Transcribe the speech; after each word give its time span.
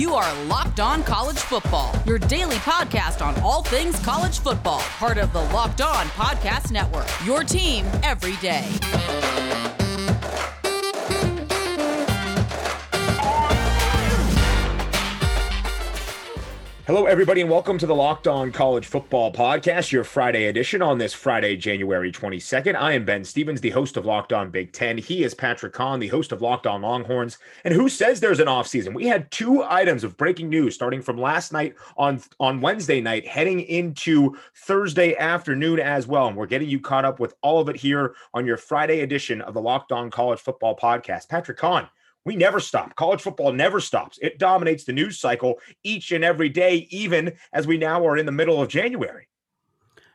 You 0.00 0.14
are 0.14 0.44
Locked 0.44 0.80
On 0.80 1.02
College 1.02 1.36
Football, 1.36 1.94
your 2.06 2.18
daily 2.18 2.56
podcast 2.56 3.20
on 3.20 3.38
all 3.42 3.62
things 3.62 4.00
college 4.00 4.38
football, 4.38 4.80
part 4.80 5.18
of 5.18 5.30
the 5.34 5.42
Locked 5.52 5.82
On 5.82 6.06
Podcast 6.06 6.72
Network. 6.72 7.06
Your 7.26 7.44
team 7.44 7.84
every 8.02 8.36
day. 8.36 9.69
Hello, 16.90 17.06
everybody, 17.06 17.40
and 17.40 17.48
welcome 17.48 17.78
to 17.78 17.86
the 17.86 17.94
Locked 17.94 18.26
On 18.26 18.50
College 18.50 18.84
Football 18.84 19.32
Podcast, 19.32 19.92
your 19.92 20.02
Friday 20.02 20.46
edition 20.46 20.82
on 20.82 20.98
this 20.98 21.14
Friday, 21.14 21.56
January 21.56 22.10
22nd. 22.10 22.74
I 22.74 22.94
am 22.94 23.04
Ben 23.04 23.24
Stevens, 23.24 23.60
the 23.60 23.70
host 23.70 23.96
of 23.96 24.06
Locked 24.06 24.32
On 24.32 24.50
Big 24.50 24.72
Ten. 24.72 24.98
He 24.98 25.22
is 25.22 25.32
Patrick 25.32 25.72
Kahn, 25.72 26.00
the 26.00 26.08
host 26.08 26.32
of 26.32 26.42
Locked 26.42 26.66
On 26.66 26.82
Longhorns. 26.82 27.38
And 27.62 27.72
who 27.72 27.88
says 27.88 28.18
there's 28.18 28.40
an 28.40 28.48
offseason? 28.48 28.92
We 28.92 29.06
had 29.06 29.30
two 29.30 29.62
items 29.62 30.02
of 30.02 30.16
breaking 30.16 30.48
news 30.48 30.74
starting 30.74 31.00
from 31.00 31.16
last 31.16 31.52
night 31.52 31.76
on, 31.96 32.20
on 32.40 32.60
Wednesday 32.60 33.00
night, 33.00 33.24
heading 33.24 33.60
into 33.60 34.36
Thursday 34.56 35.14
afternoon 35.16 35.78
as 35.78 36.08
well. 36.08 36.26
And 36.26 36.36
we're 36.36 36.46
getting 36.46 36.68
you 36.68 36.80
caught 36.80 37.04
up 37.04 37.20
with 37.20 37.36
all 37.40 37.60
of 37.60 37.68
it 37.68 37.76
here 37.76 38.16
on 38.34 38.46
your 38.46 38.56
Friday 38.56 39.02
edition 39.02 39.42
of 39.42 39.54
the 39.54 39.62
Locked 39.62 39.92
On 39.92 40.10
College 40.10 40.40
Football 40.40 40.76
Podcast. 40.76 41.28
Patrick 41.28 41.58
Kahn 41.58 41.88
we 42.24 42.36
never 42.36 42.60
stop. 42.60 42.94
College 42.96 43.22
football 43.22 43.52
never 43.52 43.80
stops. 43.80 44.18
It 44.20 44.38
dominates 44.38 44.84
the 44.84 44.92
news 44.92 45.18
cycle 45.18 45.58
each 45.82 46.12
and 46.12 46.24
every 46.24 46.48
day, 46.48 46.86
even 46.90 47.32
as 47.52 47.66
we 47.66 47.78
now 47.78 48.06
are 48.06 48.16
in 48.16 48.26
the 48.26 48.32
middle 48.32 48.60
of 48.60 48.68
January. 48.68 49.26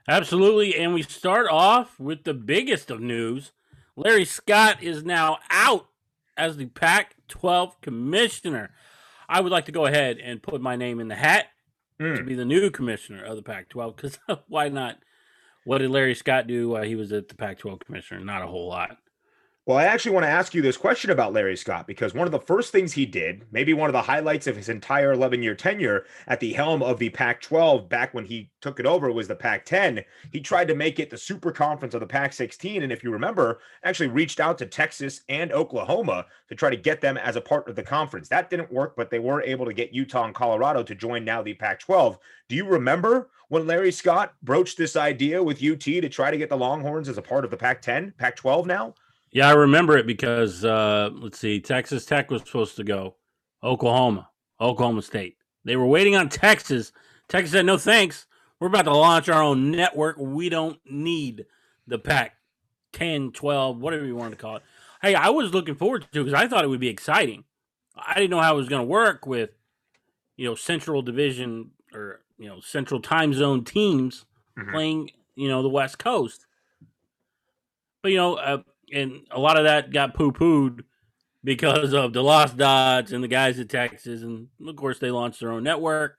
Absolutely. 0.08 0.76
And 0.76 0.94
we 0.94 1.02
start 1.02 1.48
off 1.50 2.00
with 2.00 2.24
the 2.24 2.34
biggest 2.34 2.92
of 2.92 3.02
news. 3.02 3.52
Larry 3.96 4.26
Scott 4.26 4.84
is 4.84 5.04
now 5.04 5.40
out 5.50 5.88
as 6.38 6.58
the 6.58 6.68
Pac 6.68 7.16
12 7.28 7.82
commissioner. 7.82 8.72
I 9.28 9.42
would 9.42 9.52
like 9.52 9.66
to 9.66 9.72
go 9.72 9.86
ahead 9.86 10.20
and 10.20 10.44
put 10.44 10.62
my 10.62 10.76
name 10.76 11.00
in 11.00 11.08
the 11.08 11.16
hat 11.16 11.48
mm. 12.00 12.16
to 12.16 12.24
be 12.24 12.36
the 12.36 12.46
new 12.46 12.70
commissioner 12.70 13.24
of 13.24 13.36
the 13.36 13.42
Pac 13.42 13.70
12 13.70 13.96
because 13.96 14.20
why 14.48 14.70
not? 14.70 15.00
What 15.64 15.80
did 15.80 15.90
Larry 15.90 16.14
Scott 16.14 16.46
do 16.46 16.70
while 16.70 16.84
he 16.84 16.94
was 16.94 17.12
at 17.12 17.28
the 17.28 17.36
Pac 17.36 17.58
12 17.58 17.80
commissioner? 17.80 18.24
Not 18.24 18.44
a 18.44 18.48
whole 18.48 18.68
lot. 18.68 18.98
Well, 19.68 19.80
I 19.80 19.86
actually 19.86 20.12
want 20.12 20.26
to 20.26 20.32
ask 20.32 20.54
you 20.54 20.62
this 20.62 20.78
question 20.78 21.10
about 21.10 21.34
Larry 21.34 21.58
Scott 21.58 21.88
because 21.88 22.14
one 22.14 22.28
of 22.28 22.32
the 22.32 22.40
first 22.40 22.72
things 22.72 22.94
he 22.94 23.08
did, 23.08 23.48
maybe 23.52 23.74
one 23.74 23.90
of 23.90 23.94
the 23.94 24.02
highlights 24.04 24.46
of 24.46 24.56
his 24.56 24.70
entire 24.70 25.12
11 25.12 25.42
year 25.42 25.56
tenure 25.56 26.06
at 26.28 26.40
the 26.40 26.54
helm 26.54 26.84
of 26.84 27.00
the 27.00 27.10
Pac 27.10 27.42
12 27.42 27.90
back 27.90 28.14
when 28.14 28.26
he 28.26 28.52
took 28.62 28.80
it 28.80 28.86
over 28.86 29.12
was 29.12 29.28
the 29.28 29.36
Pac 29.36 29.66
10. 29.66 30.06
He 30.32 30.40
tried 30.40 30.68
to 30.68 30.76
make 30.76 31.00
it 31.00 31.10
the 31.10 31.18
super 31.18 31.52
conference 31.52 31.96
of 31.96 32.00
the 32.02 32.06
Pac 32.06 32.34
16. 32.34 32.84
And 32.84 32.92
if 32.92 33.04
you 33.04 33.10
remember, 33.10 33.58
actually 33.84 34.10
reached 34.10 34.40
out 34.40 34.60
to 34.60 34.68
Texas 34.68 35.22
and 35.30 35.52
Oklahoma 35.52 36.28
to 36.48 36.54
try 36.54 36.70
to 36.70 36.78
get 36.78 37.02
them 37.02 37.18
as 37.18 37.36
a 37.36 37.42
part 37.42 37.68
of 37.68 37.76
the 37.76 37.82
conference. 37.82 38.30
That 38.30 38.52
didn't 38.52 38.72
work, 38.72 38.96
but 38.96 39.10
they 39.10 39.18
were 39.18 39.42
able 39.42 39.66
to 39.66 39.74
get 39.74 39.96
Utah 39.96 40.26
and 40.26 40.36
Colorado 40.36 40.84
to 40.84 40.94
join 40.94 41.26
now 41.26 41.42
the 41.42 41.56
Pac 41.56 41.80
12. 41.80 42.20
Do 42.50 42.56
you 42.56 42.68
remember 42.68 43.32
when 43.48 43.66
Larry 43.66 43.92
Scott 43.92 44.36
broached 44.44 44.78
this 44.78 44.96
idea 44.96 45.42
with 45.42 45.64
UT 45.64 45.80
to 45.80 46.08
try 46.08 46.30
to 46.30 46.38
get 46.38 46.50
the 46.50 46.56
Longhorns 46.56 47.10
as 47.10 47.18
a 47.18 47.24
part 47.24 47.46
of 47.46 47.50
the 47.50 47.58
Pac 47.58 47.82
10, 47.82 48.14
Pac 48.20 48.36
12 48.36 48.68
now? 48.68 48.94
Yeah, 49.36 49.50
I 49.50 49.52
remember 49.52 49.98
it 49.98 50.08
because 50.08 50.64
uh, 50.64 51.10
let's 51.12 51.38
see, 51.38 51.60
Texas 51.60 52.06
Tech 52.06 52.32
was 52.32 52.42
supposed 52.44 52.78
to 52.78 52.86
go, 52.86 53.18
Oklahoma, 53.62 54.30
Oklahoma 54.62 55.02
State. 55.02 55.36
They 55.66 55.76
were 55.76 55.86
waiting 55.86 56.16
on 56.16 56.30
Texas. 56.30 56.94
Texas 57.28 57.52
said, 57.52 57.66
"No 57.66 57.78
thanks. 57.78 58.28
We're 58.62 58.68
about 58.68 58.86
to 58.86 58.96
launch 58.96 59.28
our 59.28 59.44
own 59.44 59.72
network. 59.72 60.16
We 60.18 60.48
don't 60.48 60.80
need 60.90 61.48
the 61.86 62.00
Pac 62.00 62.38
10, 62.94 63.34
12, 63.34 63.78
whatever 63.78 64.06
you 64.06 64.16
want 64.16 64.32
to 64.32 64.38
call 64.38 64.56
it." 64.56 64.64
Hey, 65.02 65.16
I 65.16 65.28
was 65.32 65.54
looking 65.54 65.76
forward 65.76 66.08
to 66.14 66.24
because 66.24 66.34
I 66.34 66.48
thought 66.48 66.64
it 66.64 66.70
would 66.70 66.80
be 66.80 66.88
exciting. 66.88 67.44
I 67.98 68.14
didn't 68.14 68.30
know 68.30 68.42
how 68.42 68.54
it 68.54 68.58
was 68.58 68.70
going 68.70 68.84
to 68.84 68.88
work 68.88 69.28
with, 69.28 69.50
you 70.38 70.48
know, 70.48 70.56
Central 70.56 71.02
Division 71.02 71.72
or 71.94 72.22
you 72.38 72.48
know 72.48 72.62
Central 72.62 73.02
Time 73.02 73.34
Zone 73.34 73.66
teams 73.66 74.24
mm-hmm. 74.58 74.72
playing, 74.72 75.12
you 75.36 75.50
know, 75.50 75.62
the 75.62 75.68
West 75.68 76.00
Coast. 76.00 76.46
But 78.02 78.12
you 78.14 78.18
know, 78.18 78.36
uh, 78.36 78.62
and 78.96 79.28
a 79.30 79.40
lot 79.40 79.58
of 79.58 79.66
that 79.66 79.92
got 79.92 80.16
poo 80.16 80.32
pooed 80.32 80.84
because 81.44 81.94
of 81.94 82.14
DeLoss 82.14 82.56
Dodds 82.56 83.12
and 83.12 83.24
the 83.24 83.28
guys 83.28 83.60
at 83.60 83.70
Texas, 83.70 84.24
and 84.24 84.48
of 84.66 84.76
course 84.76 85.00
they 85.00 85.12
launched 85.12 85.40
their 85.40 85.52
own 85.52 85.64
network. 85.64 86.18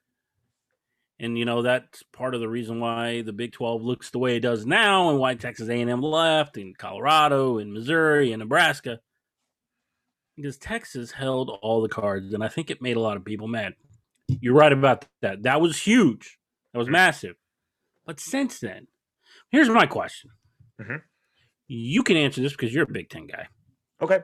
And 1.19 1.35
you 1.35 1.45
know 1.45 1.63
that's 1.63 2.03
part 2.13 2.35
of 2.35 2.41
the 2.41 2.47
reason 2.47 2.79
why 2.79 3.23
the 3.23 3.33
Big 3.33 3.51
Twelve 3.51 3.81
looks 3.81 4.11
the 4.11 4.19
way 4.19 4.37
it 4.37 4.41
does 4.41 4.65
now, 4.65 5.09
and 5.09 5.19
why 5.19 5.33
Texas 5.33 5.67
A 5.67 5.81
and 5.81 5.89
M 5.89 6.01
left, 6.01 6.57
and 6.57 6.77
Colorado, 6.77 7.57
and 7.57 7.73
Missouri, 7.73 8.31
and 8.31 8.39
Nebraska, 8.39 8.99
because 10.35 10.57
Texas 10.57 11.11
held 11.11 11.49
all 11.49 11.81
the 11.81 11.89
cards, 11.89 12.33
and 12.33 12.43
I 12.43 12.47
think 12.47 12.69
it 12.69 12.83
made 12.83 12.97
a 12.97 13.01
lot 13.01 13.17
of 13.17 13.25
people 13.25 13.47
mad. 13.47 13.73
You're 14.27 14.53
right 14.53 14.71
about 14.71 15.05
that. 15.21 15.43
That 15.43 15.59
was 15.59 15.81
huge. 15.81 16.37
That 16.71 16.79
was 16.79 16.89
massive. 16.89 17.35
But 18.05 18.19
since 18.19 18.59
then, 18.59 18.87
here's 19.49 19.69
my 19.69 19.87
question. 19.87 20.29
Mm-hmm. 20.79 20.97
You 21.67 22.03
can 22.03 22.17
answer 22.17 22.41
this 22.41 22.53
because 22.53 22.73
you're 22.73 22.83
a 22.83 22.91
Big 22.91 23.09
Ten 23.09 23.27
guy. 23.27 23.47
Okay. 24.01 24.19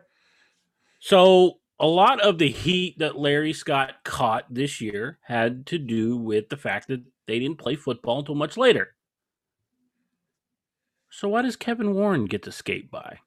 So 0.99 1.59
a 1.79 1.87
lot 1.87 2.21
of 2.21 2.37
the 2.37 2.49
heat 2.49 2.99
that 2.99 3.17
Larry 3.17 3.53
Scott 3.53 3.95
caught 4.05 4.45
this 4.49 4.79
year 4.79 5.19
had 5.21 5.65
to 5.67 5.77
do 5.77 6.17
with 6.17 6.49
the 6.49 6.57
fact 6.57 6.87
that 6.87 7.03
they 7.27 7.39
didn't 7.39 7.57
play 7.57 7.75
football 7.75 8.19
until 8.19 8.35
much 8.35 8.57
later. 8.57 8.95
So 11.09 11.29
why 11.29 11.41
does 11.41 11.55
Kevin 11.55 11.93
Warren 11.93 12.25
get 12.25 12.43
to 12.43 12.51
skate 12.51 12.89
by? 12.89 13.19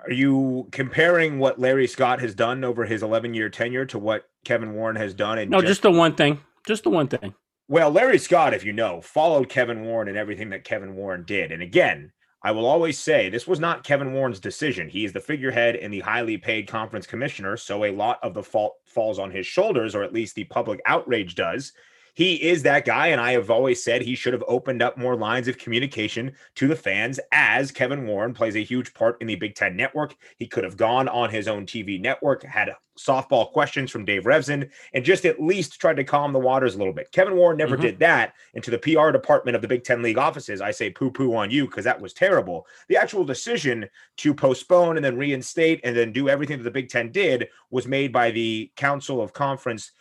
Are 0.00 0.12
you 0.12 0.68
comparing 0.70 1.38
what 1.38 1.58
Larry 1.58 1.86
Scott 1.86 2.20
has 2.20 2.34
done 2.34 2.62
over 2.62 2.84
his 2.84 3.02
11 3.02 3.34
year 3.34 3.48
tenure 3.48 3.84
to 3.86 3.98
what 3.98 4.28
Kevin 4.44 4.74
Warren 4.74 4.96
has 4.96 5.14
done? 5.14 5.48
no, 5.50 5.60
just, 5.60 5.68
just 5.68 5.82
the 5.82 5.90
one 5.90 6.14
thing. 6.14 6.40
Just 6.66 6.84
the 6.84 6.90
one 6.90 7.08
thing. 7.08 7.34
Well, 7.70 7.90
Larry 7.90 8.16
Scott, 8.16 8.54
if 8.54 8.64
you 8.64 8.72
know, 8.72 9.02
followed 9.02 9.50
Kevin 9.50 9.84
Warren 9.84 10.08
and 10.08 10.16
everything 10.16 10.48
that 10.50 10.64
Kevin 10.64 10.94
Warren 10.94 11.24
did. 11.24 11.52
And 11.52 11.62
again, 11.62 12.12
I 12.42 12.50
will 12.50 12.64
always 12.64 12.98
say 12.98 13.28
this 13.28 13.46
was 13.46 13.60
not 13.60 13.84
Kevin 13.84 14.14
Warren's 14.14 14.40
decision. 14.40 14.88
He 14.88 15.04
is 15.04 15.12
the 15.12 15.20
figurehead 15.20 15.76
and 15.76 15.92
the 15.92 16.00
highly 16.00 16.38
paid 16.38 16.66
conference 16.66 17.06
commissioner. 17.06 17.58
So 17.58 17.84
a 17.84 17.92
lot 17.92 18.20
of 18.22 18.32
the 18.32 18.42
fault 18.42 18.76
falls 18.86 19.18
on 19.18 19.30
his 19.30 19.46
shoulders, 19.46 19.94
or 19.94 20.02
at 20.02 20.14
least 20.14 20.34
the 20.34 20.44
public 20.44 20.80
outrage 20.86 21.34
does 21.34 21.74
he 22.18 22.34
is 22.34 22.64
that 22.64 22.84
guy. 22.84 23.06
And 23.06 23.20
I 23.20 23.30
have 23.30 23.48
always 23.48 23.80
said 23.80 24.02
he 24.02 24.16
should 24.16 24.32
have 24.32 24.42
opened 24.48 24.82
up 24.82 24.98
more 24.98 25.14
lines 25.14 25.46
of 25.46 25.56
communication 25.56 26.32
to 26.56 26.66
the 26.66 26.74
fans 26.74 27.20
as 27.30 27.70
Kevin 27.70 28.08
Warren 28.08 28.34
plays 28.34 28.56
a 28.56 28.64
huge 28.64 28.92
part 28.92 29.18
in 29.20 29.28
the 29.28 29.36
Big 29.36 29.54
Ten 29.54 29.76
network. 29.76 30.16
He 30.36 30.48
could 30.48 30.64
have 30.64 30.76
gone 30.76 31.06
on 31.06 31.30
his 31.30 31.46
own 31.46 31.64
TV 31.64 32.00
network, 32.00 32.42
had 32.42 32.74
softball 32.98 33.52
questions 33.52 33.92
from 33.92 34.04
Dave 34.04 34.24
Revsine, 34.24 34.68
and 34.94 35.04
just 35.04 35.26
at 35.26 35.40
least 35.40 35.80
tried 35.80 35.94
to 35.94 36.02
calm 36.02 36.32
the 36.32 36.40
waters 36.40 36.74
a 36.74 36.78
little 36.78 36.92
bit. 36.92 37.12
Kevin 37.12 37.36
Warren 37.36 37.56
never 37.56 37.76
mm-hmm. 37.76 37.82
did 37.82 38.00
that. 38.00 38.34
And 38.52 38.64
to 38.64 38.72
the 38.72 38.78
PR 38.78 39.12
department 39.12 39.54
of 39.54 39.62
the 39.62 39.68
Big 39.68 39.84
Ten 39.84 40.02
League 40.02 40.18
offices, 40.18 40.60
I 40.60 40.72
say 40.72 40.90
poo 40.90 41.12
poo 41.12 41.36
on 41.36 41.52
you 41.52 41.66
because 41.66 41.84
that 41.84 42.00
was 42.00 42.12
terrible. 42.12 42.66
The 42.88 42.96
actual 42.96 43.24
decision 43.24 43.88
to 44.16 44.34
postpone 44.34 44.96
and 44.96 45.04
then 45.04 45.16
reinstate 45.16 45.82
and 45.84 45.96
then 45.96 46.12
do 46.12 46.28
everything 46.28 46.58
that 46.58 46.64
the 46.64 46.72
Big 46.72 46.88
Ten 46.88 47.12
did 47.12 47.46
was 47.70 47.86
made 47.86 48.12
by 48.12 48.32
the 48.32 48.72
Council 48.74 49.22
of 49.22 49.32
Conference 49.32 49.92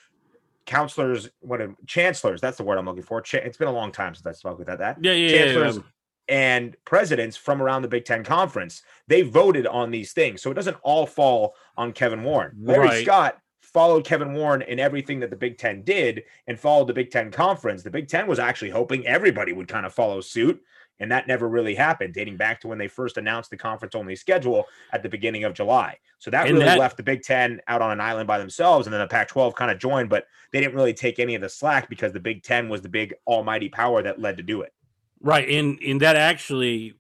counselors, 0.68 1.30
what 1.40 1.62
a 1.62 1.74
chancellors, 1.88 2.40
that's 2.42 2.58
the 2.58 2.64
word 2.64 2.78
I'm 2.78 2.86
looking 2.86 3.02
for. 3.02 3.22
Ch- 3.22 3.36
it's 3.36 3.58
been 3.58 3.68
a 3.68 3.74
long 3.74 3.92
time 3.92 4.14
since 4.14 4.28
I 4.28 4.34
spoke 4.34 4.60
with 4.60 4.68
that. 4.68 4.78
That 4.78 4.98
yeah, 5.02 5.14
yeah, 5.14 5.30
chancellors 5.30 5.78
yeah, 5.78 5.82
yeah. 6.30 6.54
and 6.54 6.76
presidents 6.86 7.36
from 7.36 7.62
around 7.62 7.82
the 7.82 7.88
Big 7.88 8.06
Ten 8.06 8.24
conference, 8.24 8.84
they 9.08 9.24
voted 9.24 9.66
on 9.66 9.90
these 9.90 10.14
things. 10.14 10.44
So 10.44 10.52
it 10.52 10.54
doesn't 10.54 10.78
all 10.84 11.08
fall 11.08 11.56
on 11.76 11.94
Kevin 11.94 12.24
Warren. 12.24 12.54
Larry 12.62 12.88
right. 12.88 13.04
Scott 13.04 13.38
followed 13.64 14.06
Kevin 14.06 14.34
Warren 14.34 14.62
in 14.62 14.80
everything 14.80 15.20
that 15.22 15.30
the 15.30 15.36
Big 15.36 15.58
Ten 15.58 15.84
did 15.84 16.24
and 16.48 16.60
followed 16.60 16.88
the 16.88 16.94
Big 16.94 17.12
Ten 17.12 17.32
conference. 17.32 17.84
The 17.84 17.92
Big 17.92 18.08
Ten 18.08 18.28
was 18.28 18.40
actually 18.40 18.72
hoping 18.72 19.08
everybody 19.08 19.54
would 19.54 19.68
kind 19.68 19.86
of 19.86 19.94
follow 19.94 20.22
suit. 20.22 20.62
And 21.00 21.12
that 21.12 21.28
never 21.28 21.48
really 21.48 21.76
happened, 21.76 22.14
dating 22.14 22.38
back 22.38 22.60
to 22.62 22.68
when 22.68 22.78
they 22.78 22.88
first 22.88 23.18
announced 23.18 23.50
the 23.50 23.58
conference 23.58 23.94
only 23.94 24.16
schedule 24.16 24.66
at 24.92 25.04
the 25.04 25.10
beginning 25.10 25.44
of 25.44 25.54
July. 25.54 25.98
So 26.18 26.32
that 26.32 26.48
and 26.48 26.56
really 26.56 26.66
that, 26.66 26.80
left 26.80 26.98
the 26.98 27.04
Big 27.04 27.22
Ten 27.22 27.62
out 27.68 27.82
on 27.82 27.92
an 27.92 28.02
island 28.02 28.28
by 28.28 28.40
themselves. 28.40 28.88
And 28.88 28.94
then 28.94 29.02
the 29.02 29.08
Pac 29.08 29.28
12 29.28 29.54
kind 29.56 29.70
of 29.70 29.78
joined, 29.78 30.10
but 30.10 30.26
they 30.52 30.60
didn't 30.60 30.76
really 30.76 30.94
take 30.94 31.20
any 31.20 31.36
of 31.36 31.42
the 31.42 31.50
slack 31.50 31.90
because 31.90 32.14
the 32.14 32.20
Big 32.20 32.42
Ten 32.44 32.68
was 32.68 32.82
the 32.82 32.90
big 32.90 33.14
almighty 33.28 33.70
power 33.70 34.02
that 34.02 34.20
led 34.20 34.38
to 34.38 34.44
do 34.44 34.62
it. 34.62 34.74
Right. 35.22 35.48
And, 35.48 35.80
and 35.86 36.02
that 36.02 36.16
actually, 36.16 36.96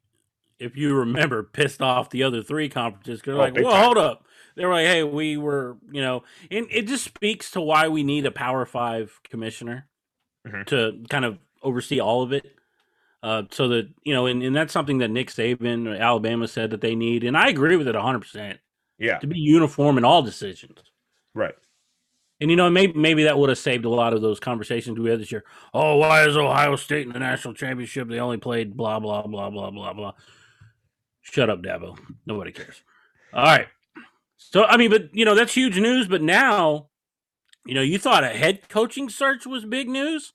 if 0.59 0.77
you 0.77 0.93
remember, 0.93 1.41
pissed 1.43 1.81
off 1.81 2.11
the 2.11 2.23
other 2.23 2.43
three 2.43 2.69
conferences 2.69 3.19
because 3.19 3.33
they're 3.33 3.41
oh, 3.41 3.45
like, 3.45 3.55
well, 3.55 3.71
time. 3.71 3.83
hold 3.83 3.97
up. 3.97 4.25
They're 4.55 4.71
like, 4.71 4.87
hey, 4.87 5.03
we 5.03 5.37
were, 5.37 5.77
you 5.91 6.01
know, 6.01 6.23
and 6.49 6.67
it 6.71 6.87
just 6.87 7.03
speaks 7.03 7.51
to 7.51 7.61
why 7.61 7.87
we 7.87 8.03
need 8.03 8.25
a 8.25 8.31
Power 8.31 8.65
Five 8.65 9.19
commissioner 9.29 9.87
mm-hmm. 10.47 10.63
to 10.63 11.03
kind 11.09 11.25
of 11.25 11.37
oversee 11.61 11.99
all 11.99 12.23
of 12.23 12.31
it 12.31 12.56
uh, 13.23 13.43
so 13.51 13.67
that 13.69 13.89
you 14.03 14.13
know, 14.13 14.25
and, 14.25 14.43
and 14.43 14.55
that's 14.55 14.73
something 14.73 14.99
that 14.99 15.09
Nick 15.09 15.29
Saban, 15.29 15.87
or 15.87 15.95
Alabama, 15.95 16.47
said 16.47 16.71
that 16.71 16.81
they 16.81 16.95
need, 16.95 17.23
and 17.23 17.37
I 17.37 17.49
agree 17.49 17.75
with 17.75 17.87
it 17.87 17.95
hundred 17.95 18.21
percent. 18.21 18.59
Yeah, 18.97 19.19
to 19.19 19.27
be 19.27 19.39
uniform 19.39 19.97
in 19.97 20.05
all 20.05 20.21
decisions. 20.21 20.79
Right. 21.33 21.55
And 22.39 22.51
you 22.51 22.55
know, 22.55 22.69
maybe 22.69 22.93
maybe 22.93 23.23
that 23.23 23.37
would 23.37 23.49
have 23.49 23.57
saved 23.57 23.85
a 23.85 23.89
lot 23.89 24.13
of 24.13 24.21
those 24.21 24.39
conversations 24.39 24.99
we 24.99 25.09
had 25.09 25.19
this 25.19 25.31
year. 25.31 25.43
Oh, 25.73 25.95
why 25.97 26.27
is 26.27 26.37
Ohio 26.37 26.75
State 26.75 27.07
in 27.07 27.13
the 27.13 27.19
national 27.19 27.55
championship? 27.55 28.07
They 28.07 28.19
only 28.19 28.37
played 28.37 28.77
blah 28.77 28.99
blah 28.99 29.25
blah 29.25 29.49
blah 29.49 29.71
blah 29.71 29.93
blah. 29.93 30.13
Shut 31.21 31.49
up, 31.49 31.63
Dabo. 31.63 31.97
Nobody 32.25 32.51
cares. 32.51 32.83
All 33.33 33.43
right. 33.43 33.67
So 34.37 34.65
I 34.65 34.77
mean, 34.77 34.91
but 34.91 35.13
you 35.13 35.25
know 35.25 35.33
that's 35.33 35.53
huge 35.53 35.79
news. 35.79 36.07
But 36.07 36.21
now, 36.21 36.89
you 37.65 37.73
know, 37.73 37.81
you 37.81 37.97
thought 37.97 38.23
a 38.23 38.29
head 38.29 38.69
coaching 38.69 39.09
search 39.09 39.47
was 39.47 39.65
big 39.65 39.89
news. 39.89 40.33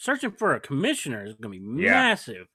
Searching 0.00 0.30
for 0.30 0.54
a 0.54 0.60
commissioner 0.60 1.26
is 1.26 1.34
going 1.34 1.52
to 1.52 1.60
be 1.60 1.82
Yeah. 1.82 1.90
massive. 1.92 2.46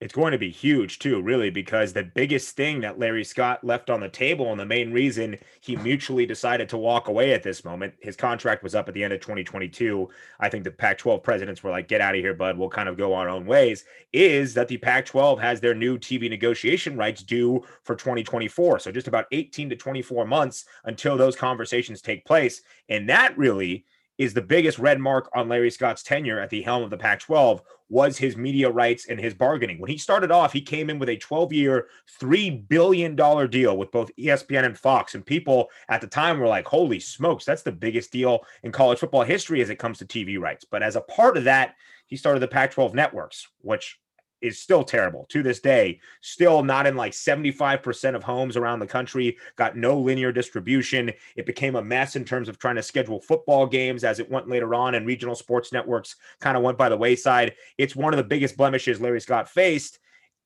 It's 0.00 0.12
going 0.12 0.32
to 0.32 0.38
be 0.38 0.50
huge 0.50 0.98
too, 0.98 1.22
really, 1.22 1.48
because 1.48 1.92
the 1.92 2.02
biggest 2.02 2.56
thing 2.56 2.80
that 2.80 2.98
Larry 2.98 3.22
Scott 3.22 3.62
left 3.62 3.88
on 3.88 4.00
the 4.00 4.08
table, 4.08 4.50
and 4.50 4.58
the 4.58 4.66
main 4.66 4.92
reason 4.92 5.38
he 5.60 5.76
mutually 5.76 6.26
decided 6.26 6.68
to 6.70 6.76
walk 6.76 7.06
away 7.06 7.34
at 7.34 7.44
this 7.44 7.64
moment, 7.64 7.94
his 8.00 8.16
contract 8.16 8.64
was 8.64 8.74
up 8.74 8.88
at 8.88 8.94
the 8.94 9.04
end 9.04 9.12
of 9.12 9.20
2022. 9.20 10.08
I 10.40 10.48
think 10.48 10.64
the 10.64 10.72
Pac 10.72 10.98
12 10.98 11.22
presidents 11.22 11.62
were 11.62 11.70
like, 11.70 11.86
get 11.86 12.00
out 12.00 12.16
of 12.16 12.20
here, 12.20 12.34
bud. 12.34 12.58
We'll 12.58 12.68
kind 12.68 12.88
of 12.88 12.96
go 12.96 13.14
our 13.14 13.28
own 13.28 13.46
ways. 13.46 13.84
Is 14.12 14.54
that 14.54 14.66
the 14.66 14.78
Pac 14.78 15.06
12 15.06 15.38
has 15.38 15.60
their 15.60 15.76
new 15.76 15.96
TV 15.98 16.28
negotiation 16.28 16.96
rights 16.96 17.22
due 17.22 17.62
for 17.84 17.94
2024. 17.94 18.80
So 18.80 18.90
just 18.90 19.06
about 19.06 19.26
18 19.30 19.70
to 19.70 19.76
24 19.76 20.26
months 20.26 20.64
until 20.82 21.16
those 21.16 21.36
conversations 21.36 22.02
take 22.02 22.24
place. 22.24 22.62
And 22.88 23.08
that 23.08 23.38
really 23.38 23.84
is 24.22 24.34
the 24.34 24.40
biggest 24.40 24.78
red 24.78 25.00
mark 25.00 25.28
on 25.34 25.48
Larry 25.48 25.70
Scott's 25.70 26.04
tenure 26.04 26.38
at 26.38 26.48
the 26.48 26.62
helm 26.62 26.84
of 26.84 26.90
the 26.90 26.96
Pac 26.96 27.18
12 27.18 27.60
was 27.88 28.16
his 28.16 28.36
media 28.36 28.70
rights 28.70 29.06
and 29.08 29.18
his 29.18 29.34
bargaining. 29.34 29.80
When 29.80 29.90
he 29.90 29.98
started 29.98 30.30
off, 30.30 30.52
he 30.52 30.60
came 30.60 30.88
in 30.88 31.00
with 31.00 31.08
a 31.08 31.16
12 31.16 31.52
year, 31.52 31.88
$3 32.20 32.68
billion 32.68 33.16
deal 33.16 33.76
with 33.76 33.90
both 33.90 34.14
ESPN 34.16 34.64
and 34.64 34.78
Fox. 34.78 35.16
And 35.16 35.26
people 35.26 35.70
at 35.88 36.00
the 36.00 36.06
time 36.06 36.38
were 36.38 36.46
like, 36.46 36.68
holy 36.68 37.00
smokes, 37.00 37.44
that's 37.44 37.62
the 37.62 37.72
biggest 37.72 38.12
deal 38.12 38.44
in 38.62 38.70
college 38.70 39.00
football 39.00 39.24
history 39.24 39.60
as 39.60 39.70
it 39.70 39.80
comes 39.80 39.98
to 39.98 40.06
TV 40.06 40.38
rights. 40.38 40.64
But 40.64 40.84
as 40.84 40.94
a 40.94 41.00
part 41.00 41.36
of 41.36 41.44
that, 41.44 41.74
he 42.06 42.16
started 42.16 42.40
the 42.40 42.48
Pac 42.48 42.70
12 42.70 42.94
networks, 42.94 43.48
which 43.60 43.98
is 44.42 44.58
still 44.58 44.84
terrible 44.84 45.24
to 45.30 45.42
this 45.42 45.60
day. 45.60 46.00
Still 46.20 46.62
not 46.62 46.86
in 46.86 46.96
like 46.96 47.12
75% 47.12 48.14
of 48.14 48.22
homes 48.22 48.56
around 48.56 48.80
the 48.80 48.86
country, 48.86 49.38
got 49.56 49.76
no 49.76 49.98
linear 49.98 50.32
distribution. 50.32 51.12
It 51.36 51.46
became 51.46 51.76
a 51.76 51.82
mess 51.82 52.16
in 52.16 52.24
terms 52.24 52.48
of 52.48 52.58
trying 52.58 52.76
to 52.76 52.82
schedule 52.82 53.20
football 53.20 53.66
games 53.66 54.04
as 54.04 54.18
it 54.18 54.30
went 54.30 54.48
later 54.48 54.74
on, 54.74 54.94
and 54.94 55.06
regional 55.06 55.34
sports 55.34 55.72
networks 55.72 56.16
kind 56.40 56.56
of 56.56 56.62
went 56.62 56.78
by 56.78 56.88
the 56.88 56.96
wayside. 56.96 57.54
It's 57.78 57.96
one 57.96 58.12
of 58.12 58.18
the 58.18 58.24
biggest 58.24 58.56
blemishes 58.56 59.00
Larry 59.00 59.20
Scott 59.20 59.48
faced. 59.48 59.98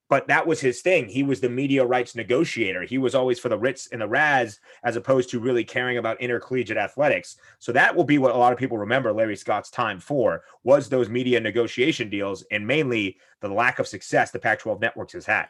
But 0.09 0.29
that 0.29 0.47
was 0.47 0.61
his 0.61 0.83
thing. 0.83 1.09
He 1.09 1.25
was 1.25 1.41
the 1.41 1.49
media 1.49 1.85
rights 1.85 2.15
negotiator. 2.15 2.83
He 2.83 2.97
was 2.97 3.15
always 3.15 3.41
for 3.41 3.49
the 3.49 3.59
Ritz 3.59 3.89
and 3.89 4.01
the 4.01 4.07
Raz, 4.07 4.61
as 4.85 4.95
opposed 4.95 5.31
to 5.31 5.41
really 5.41 5.65
caring 5.65 5.99
about 5.99 6.21
intercollegiate 6.21 6.77
athletics. 6.77 7.37
So 7.59 7.73
that 7.73 7.95
will 7.95 8.05
be 8.05 8.19
what 8.19 8.35
a 8.35 8.39
lot 8.39 8.53
of 8.53 8.59
people 8.59 8.79
remember 8.79 9.13
Larry 9.13 9.37
Scott's 9.37 9.71
time 9.71 9.99
for 9.99 10.45
was 10.63 10.89
those 10.89 11.09
media 11.09 11.41
negotiation 11.41 12.09
deals, 12.09 12.45
and 12.53 12.67
mainly 12.67 13.19
the 13.41 13.49
lack 13.49 13.81
of 13.81 13.89
success 13.89 14.31
the 14.31 14.39
Pac-12 14.39 14.81
networks 14.81 15.15
has 15.15 15.27
had. 15.27 15.47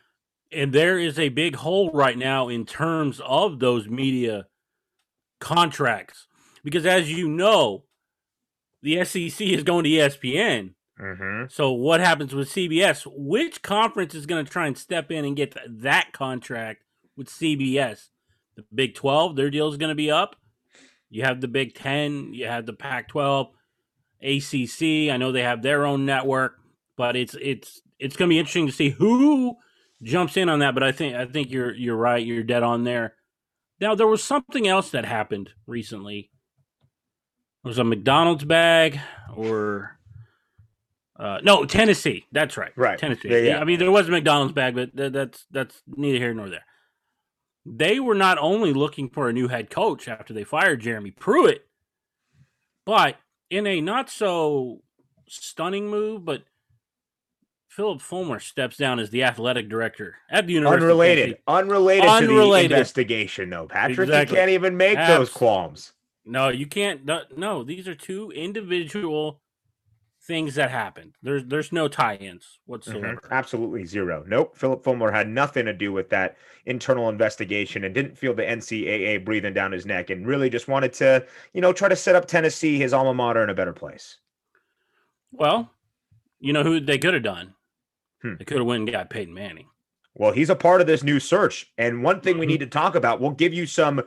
And 0.50 0.72
there 0.72 0.98
is 0.98 1.18
a 1.18 1.28
big 1.28 1.56
hole 1.56 1.90
right 1.92 2.16
now 2.16 2.48
in 2.48 2.64
terms 2.64 3.20
of 3.24 3.58
those 3.58 3.88
media 3.88 4.46
contracts. 5.38 6.28
Because 6.64 6.86
as 6.86 7.12
you 7.12 7.28
know, 7.28 7.84
the 8.82 9.04
SEC 9.04 9.40
is 9.40 9.62
going 9.62 9.84
to 9.84 9.90
ESPN. 9.90 10.74
Mm-hmm. 11.00 11.44
So 11.50 11.72
what 11.72 12.00
happens 12.00 12.34
with 12.34 12.50
CBS? 12.50 13.06
Which 13.06 13.62
conference 13.62 14.14
is 14.14 14.26
going 14.26 14.44
to 14.44 14.50
try 14.50 14.66
and 14.66 14.78
step 14.78 15.10
in 15.10 15.24
and 15.24 15.36
get 15.36 15.52
th- 15.52 15.66
that 15.68 16.12
contract 16.12 16.84
with 17.16 17.28
CBS? 17.28 18.08
The 18.56 18.64
Big 18.74 18.94
12, 18.94 19.36
their 19.36 19.50
deal 19.50 19.68
is 19.68 19.76
going 19.76 19.90
to 19.90 19.94
be 19.94 20.10
up. 20.10 20.36
You 21.10 21.22
have 21.24 21.40
the 21.40 21.48
Big 21.48 21.74
10, 21.74 22.32
you 22.32 22.46
have 22.46 22.66
the 22.66 22.72
Pac 22.72 23.08
12, 23.08 23.48
ACC. 24.22 25.12
I 25.12 25.16
know 25.18 25.32
they 25.32 25.42
have 25.42 25.62
their 25.62 25.84
own 25.84 26.06
network, 26.06 26.56
but 26.96 27.16
it's 27.16 27.36
it's 27.40 27.80
it's 27.98 28.16
going 28.16 28.28
to 28.28 28.32
be 28.32 28.38
interesting 28.38 28.66
to 28.66 28.72
see 28.72 28.90
who 28.90 29.56
jumps 30.02 30.36
in 30.36 30.48
on 30.48 30.60
that, 30.60 30.74
but 30.74 30.82
I 30.82 30.92
think 30.92 31.14
I 31.14 31.26
think 31.26 31.50
you're 31.50 31.74
you're 31.74 31.96
right, 31.96 32.24
you're 32.24 32.42
dead 32.42 32.62
on 32.62 32.84
there. 32.84 33.14
Now 33.80 33.94
there 33.94 34.06
was 34.06 34.24
something 34.24 34.66
else 34.66 34.90
that 34.90 35.04
happened 35.04 35.50
recently. 35.66 36.30
It 37.64 37.68
was 37.68 37.78
a 37.78 37.84
McDonald's 37.84 38.44
bag 38.44 39.00
or 39.34 39.95
uh, 41.18 41.38
no, 41.42 41.64
Tennessee. 41.64 42.26
That's 42.32 42.56
right. 42.56 42.72
Right. 42.76 42.98
Tennessee. 42.98 43.28
Yeah, 43.30 43.38
yeah. 43.38 43.60
I 43.60 43.64
mean, 43.64 43.78
there 43.78 43.90
was 43.90 44.08
a 44.08 44.10
McDonald's 44.10 44.52
bag, 44.52 44.74
but 44.74 44.96
th- 44.96 45.12
that's 45.12 45.46
that's 45.50 45.82
neither 45.86 46.18
here 46.18 46.34
nor 46.34 46.48
there. 46.50 46.64
They 47.64 47.98
were 48.00 48.14
not 48.14 48.38
only 48.38 48.72
looking 48.72 49.08
for 49.08 49.28
a 49.28 49.32
new 49.32 49.48
head 49.48 49.70
coach 49.70 50.08
after 50.08 50.32
they 50.32 50.44
fired 50.44 50.80
Jeremy 50.80 51.10
Pruitt, 51.10 51.66
but 52.84 53.16
in 53.50 53.66
a 53.66 53.80
not 53.80 54.10
so 54.10 54.82
stunning 55.28 55.88
move, 55.88 56.24
but 56.24 56.44
Philip 57.68 58.00
Fulmer 58.00 58.40
steps 58.40 58.76
down 58.76 58.98
as 59.00 59.10
the 59.10 59.22
athletic 59.24 59.68
director 59.68 60.16
at 60.30 60.46
the 60.46 60.54
University. 60.54 60.84
of 60.86 60.90
Unrelated, 60.90 61.38
unrelated, 61.46 62.04
to 62.04 62.10
Unrelated. 62.10 62.70
the 62.70 62.74
investigation, 62.76 63.50
though, 63.50 63.66
Patrick. 63.66 64.08
Exactly. 64.08 64.34
You 64.36 64.40
can't 64.40 64.50
even 64.50 64.76
make 64.76 64.96
those 64.98 65.30
qualms. 65.30 65.92
No, 66.24 66.48
you 66.48 66.66
can't. 66.66 67.04
No, 67.04 67.22
no, 67.36 67.62
these 67.64 67.86
are 67.86 67.94
two 67.94 68.30
individual 68.32 69.40
things 70.26 70.54
that 70.56 70.70
happened. 70.70 71.14
There's 71.22 71.44
there's 71.44 71.72
no 71.72 71.88
tie-ins 71.88 72.58
whatsoever. 72.66 73.20
Mhm. 73.24 73.30
Absolutely 73.30 73.84
zero. 73.84 74.24
Nope. 74.26 74.56
Philip 74.56 74.82
Fulmer 74.84 75.10
had 75.12 75.28
nothing 75.28 75.66
to 75.66 75.72
do 75.72 75.92
with 75.92 76.10
that 76.10 76.36
internal 76.66 77.08
investigation 77.08 77.84
and 77.84 77.94
didn't 77.94 78.16
feel 78.18 78.34
the 78.34 78.44
NCAA 78.48 79.18
breathing 79.18 79.54
down 79.54 79.72
his 79.72 79.86
neck 79.86 80.10
and 80.10 80.26
really 80.26 80.50
just 80.50 80.68
wanted 80.68 80.92
to, 80.94 81.26
you 81.52 81.60
know, 81.60 81.72
try 81.72 81.88
to 81.88 81.96
set 81.96 82.16
up 82.16 82.26
Tennessee, 82.26 82.78
his 82.78 82.92
alma 82.92 83.14
mater, 83.14 83.42
in 83.42 83.50
a 83.50 83.54
better 83.54 83.72
place. 83.72 84.18
Well, 85.30 85.70
you 86.40 86.52
know 86.52 86.62
who 86.62 86.80
they 86.80 86.98
could 86.98 87.14
have 87.14 87.22
done? 87.22 87.54
Hmm. 88.22 88.34
They 88.38 88.44
could 88.44 88.58
have 88.58 88.66
went 88.66 88.82
and 88.82 88.92
got 88.92 89.10
Peyton 89.10 89.34
Manning. 89.34 89.70
Well, 90.14 90.32
he's 90.32 90.50
a 90.50 90.56
part 90.56 90.80
of 90.80 90.86
this 90.86 91.02
new 91.02 91.20
search. 91.20 91.72
And 91.76 92.02
one 92.02 92.20
thing 92.20 92.38
we 92.38 92.46
Mhm. 92.46 92.48
need 92.48 92.60
to 92.60 92.66
talk 92.66 92.94
about, 92.94 93.20
we'll 93.20 93.30
give 93.32 93.52
you 93.52 93.66
some 93.66 94.02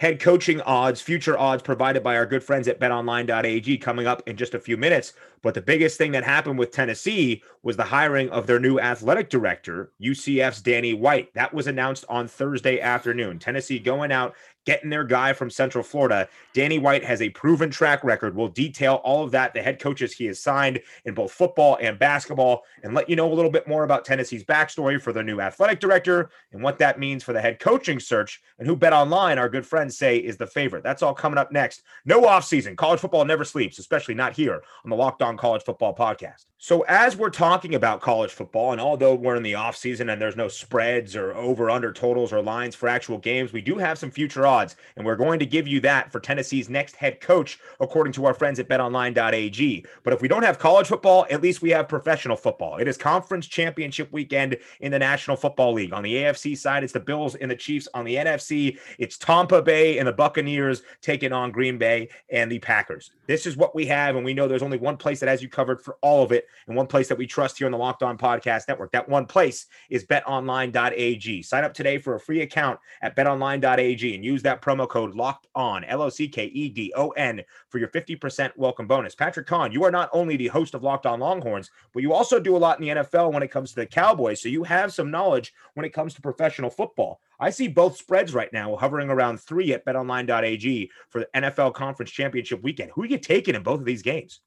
head 0.00 0.18
coaching 0.18 0.62
odds, 0.62 1.02
future 1.02 1.36
odds 1.36 1.62
provided 1.62 2.02
by 2.02 2.16
our 2.16 2.24
good 2.24 2.42
friends 2.42 2.66
at 2.68 2.80
betonline.ag 2.80 3.76
coming 3.76 4.06
up 4.06 4.22
in 4.26 4.34
just 4.34 4.54
a 4.54 4.58
few 4.58 4.78
minutes. 4.78 5.12
But 5.42 5.52
the 5.52 5.60
biggest 5.60 5.98
thing 5.98 6.12
that 6.12 6.24
happened 6.24 6.58
with 6.58 6.70
Tennessee 6.70 7.42
was 7.62 7.76
the 7.76 7.84
hiring 7.84 8.30
of 8.30 8.46
their 8.46 8.58
new 8.58 8.80
athletic 8.80 9.28
director, 9.28 9.92
UCF's 10.02 10.62
Danny 10.62 10.94
White. 10.94 11.34
That 11.34 11.52
was 11.52 11.66
announced 11.66 12.06
on 12.08 12.28
Thursday 12.28 12.80
afternoon. 12.80 13.38
Tennessee 13.38 13.78
going 13.78 14.10
out, 14.10 14.34
getting 14.70 14.88
their 14.88 15.02
guy 15.02 15.32
from 15.32 15.50
Central 15.50 15.82
Florida. 15.82 16.28
Danny 16.52 16.78
White 16.78 17.02
has 17.02 17.20
a 17.20 17.28
proven 17.30 17.70
track 17.70 18.04
record. 18.04 18.36
We'll 18.36 18.46
detail 18.46 19.00
all 19.02 19.24
of 19.24 19.32
that, 19.32 19.52
the 19.52 19.60
head 19.60 19.80
coaches 19.80 20.12
he 20.12 20.26
has 20.26 20.38
signed 20.38 20.80
in 21.04 21.12
both 21.12 21.32
football 21.32 21.76
and 21.80 21.98
basketball, 21.98 22.62
and 22.84 22.94
let 22.94 23.10
you 23.10 23.16
know 23.16 23.32
a 23.32 23.34
little 23.34 23.50
bit 23.50 23.66
more 23.66 23.82
about 23.82 24.04
Tennessee's 24.04 24.44
backstory 24.44 25.02
for 25.02 25.12
their 25.12 25.24
new 25.24 25.40
athletic 25.40 25.80
director 25.80 26.30
and 26.52 26.62
what 26.62 26.78
that 26.78 27.00
means 27.00 27.24
for 27.24 27.32
the 27.32 27.40
head 27.40 27.58
coaching 27.58 27.98
search 27.98 28.40
and 28.60 28.68
who 28.68 28.76
Bet 28.76 28.92
Online, 28.92 29.38
our 29.40 29.48
good 29.48 29.66
friends 29.66 29.98
say, 29.98 30.18
is 30.18 30.36
the 30.36 30.46
favorite. 30.46 30.84
That's 30.84 31.02
all 31.02 31.14
coming 31.14 31.36
up 31.36 31.50
next. 31.50 31.82
No 32.04 32.22
offseason. 32.22 32.76
College 32.76 33.00
football 33.00 33.24
never 33.24 33.44
sleeps, 33.44 33.80
especially 33.80 34.14
not 34.14 34.34
here 34.34 34.62
on 34.84 34.90
the 34.90 34.96
Locked 34.96 35.20
On 35.20 35.36
College 35.36 35.64
Football 35.64 35.96
Podcast. 35.96 36.44
So, 36.62 36.82
as 36.82 37.16
we're 37.16 37.30
talking 37.30 37.74
about 37.74 38.02
college 38.02 38.32
football, 38.32 38.72
and 38.72 38.80
although 38.82 39.14
we're 39.14 39.34
in 39.34 39.42
the 39.42 39.54
offseason 39.54 40.12
and 40.12 40.20
there's 40.20 40.36
no 40.36 40.48
spreads 40.48 41.16
or 41.16 41.34
over 41.34 41.70
under 41.70 41.90
totals 41.90 42.34
or 42.34 42.42
lines 42.42 42.74
for 42.74 42.86
actual 42.86 43.16
games, 43.16 43.50
we 43.50 43.62
do 43.62 43.78
have 43.78 43.96
some 43.96 44.10
future 44.10 44.46
odds, 44.46 44.59
and 44.96 45.04
we're 45.04 45.16
going 45.16 45.38
to 45.38 45.46
give 45.46 45.66
you 45.66 45.80
that 45.80 46.12
for 46.12 46.20
Tennessee's 46.20 46.68
next 46.68 46.96
head 46.96 47.20
coach, 47.20 47.58
according 47.80 48.12
to 48.14 48.26
our 48.26 48.34
friends 48.34 48.58
at 48.58 48.68
betonline.ag. 48.68 49.84
But 50.02 50.12
if 50.12 50.22
we 50.22 50.28
don't 50.28 50.42
have 50.42 50.58
college 50.58 50.88
football, 50.88 51.26
at 51.30 51.42
least 51.42 51.62
we 51.62 51.70
have 51.70 51.88
professional 51.88 52.36
football. 52.36 52.76
It 52.76 52.88
is 52.88 52.96
conference 52.96 53.46
championship 53.46 54.12
weekend 54.12 54.56
in 54.80 54.92
the 54.92 54.98
National 54.98 55.36
Football 55.36 55.72
League. 55.72 55.92
On 55.92 56.02
the 56.02 56.14
AFC 56.14 56.56
side, 56.56 56.84
it's 56.84 56.92
the 56.92 57.00
Bills 57.00 57.34
and 57.34 57.50
the 57.50 57.56
Chiefs. 57.56 57.88
On 57.94 58.04
the 58.04 58.16
NFC, 58.16 58.78
it's 58.98 59.16
Tampa 59.16 59.62
Bay 59.62 59.98
and 59.98 60.06
the 60.06 60.12
Buccaneers 60.12 60.82
taking 61.00 61.32
on 61.32 61.50
Green 61.50 61.78
Bay 61.78 62.08
and 62.30 62.50
the 62.50 62.58
Packers. 62.58 63.12
This 63.26 63.46
is 63.46 63.56
what 63.56 63.74
we 63.74 63.86
have, 63.86 64.16
and 64.16 64.24
we 64.24 64.34
know 64.34 64.48
there's 64.48 64.62
only 64.62 64.78
one 64.78 64.96
place 64.96 65.20
that 65.20 65.28
has 65.28 65.42
you 65.42 65.48
covered 65.48 65.80
for 65.80 65.96
all 66.02 66.22
of 66.22 66.32
it, 66.32 66.46
and 66.66 66.76
one 66.76 66.86
place 66.86 67.08
that 67.08 67.18
we 67.18 67.26
trust 67.26 67.58
here 67.58 67.66
on 67.66 67.72
the 67.72 67.78
Locked 67.78 68.02
On 68.02 68.18
Podcast 68.18 68.68
Network. 68.68 68.92
That 68.92 69.08
one 69.08 69.26
place 69.26 69.66
is 69.88 70.04
betonline.ag. 70.04 71.42
Sign 71.42 71.64
up 71.64 71.74
today 71.74 71.98
for 71.98 72.14
a 72.14 72.20
free 72.20 72.42
account 72.42 72.80
at 73.02 73.16
betonline.ag 73.16 74.14
and 74.14 74.24
use 74.24 74.39
that 74.42 74.62
promo 74.62 74.88
code 74.88 75.14
locked 75.14 75.46
on, 75.54 75.84
L 75.84 76.02
O 76.02 76.08
C 76.08 76.28
K 76.28 76.46
E 76.46 76.68
D 76.68 76.92
O 76.96 77.10
N, 77.10 77.42
for 77.68 77.78
your 77.78 77.88
50% 77.88 78.50
welcome 78.56 78.86
bonus. 78.86 79.14
Patrick 79.14 79.46
Kahn, 79.46 79.72
you 79.72 79.84
are 79.84 79.90
not 79.90 80.10
only 80.12 80.36
the 80.36 80.48
host 80.48 80.74
of 80.74 80.82
Locked 80.82 81.06
On 81.06 81.20
Longhorns, 81.20 81.70
but 81.92 82.02
you 82.02 82.12
also 82.12 82.40
do 82.40 82.56
a 82.56 82.58
lot 82.58 82.80
in 82.80 82.86
the 82.86 83.02
NFL 83.02 83.32
when 83.32 83.42
it 83.42 83.50
comes 83.50 83.70
to 83.70 83.76
the 83.76 83.86
Cowboys. 83.86 84.42
So 84.42 84.48
you 84.48 84.64
have 84.64 84.92
some 84.92 85.10
knowledge 85.10 85.52
when 85.74 85.84
it 85.84 85.92
comes 85.92 86.14
to 86.14 86.20
professional 86.20 86.70
football. 86.70 87.20
I 87.38 87.50
see 87.50 87.68
both 87.68 87.96
spreads 87.96 88.34
right 88.34 88.52
now 88.52 88.76
hovering 88.76 89.08
around 89.08 89.40
three 89.40 89.72
at 89.72 89.84
betonline.ag 89.84 90.90
for 91.08 91.20
the 91.20 91.28
NFL 91.34 91.74
Conference 91.74 92.10
Championship 92.10 92.62
weekend. 92.62 92.90
Who 92.94 93.02
are 93.02 93.06
you 93.06 93.18
taking 93.18 93.54
in 93.54 93.62
both 93.62 93.80
of 93.80 93.86
these 93.86 94.02
games? 94.02 94.40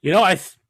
You 0.00 0.12
know, 0.12 0.22
I, 0.22 0.36
th- 0.36 0.52
I 0.52 0.67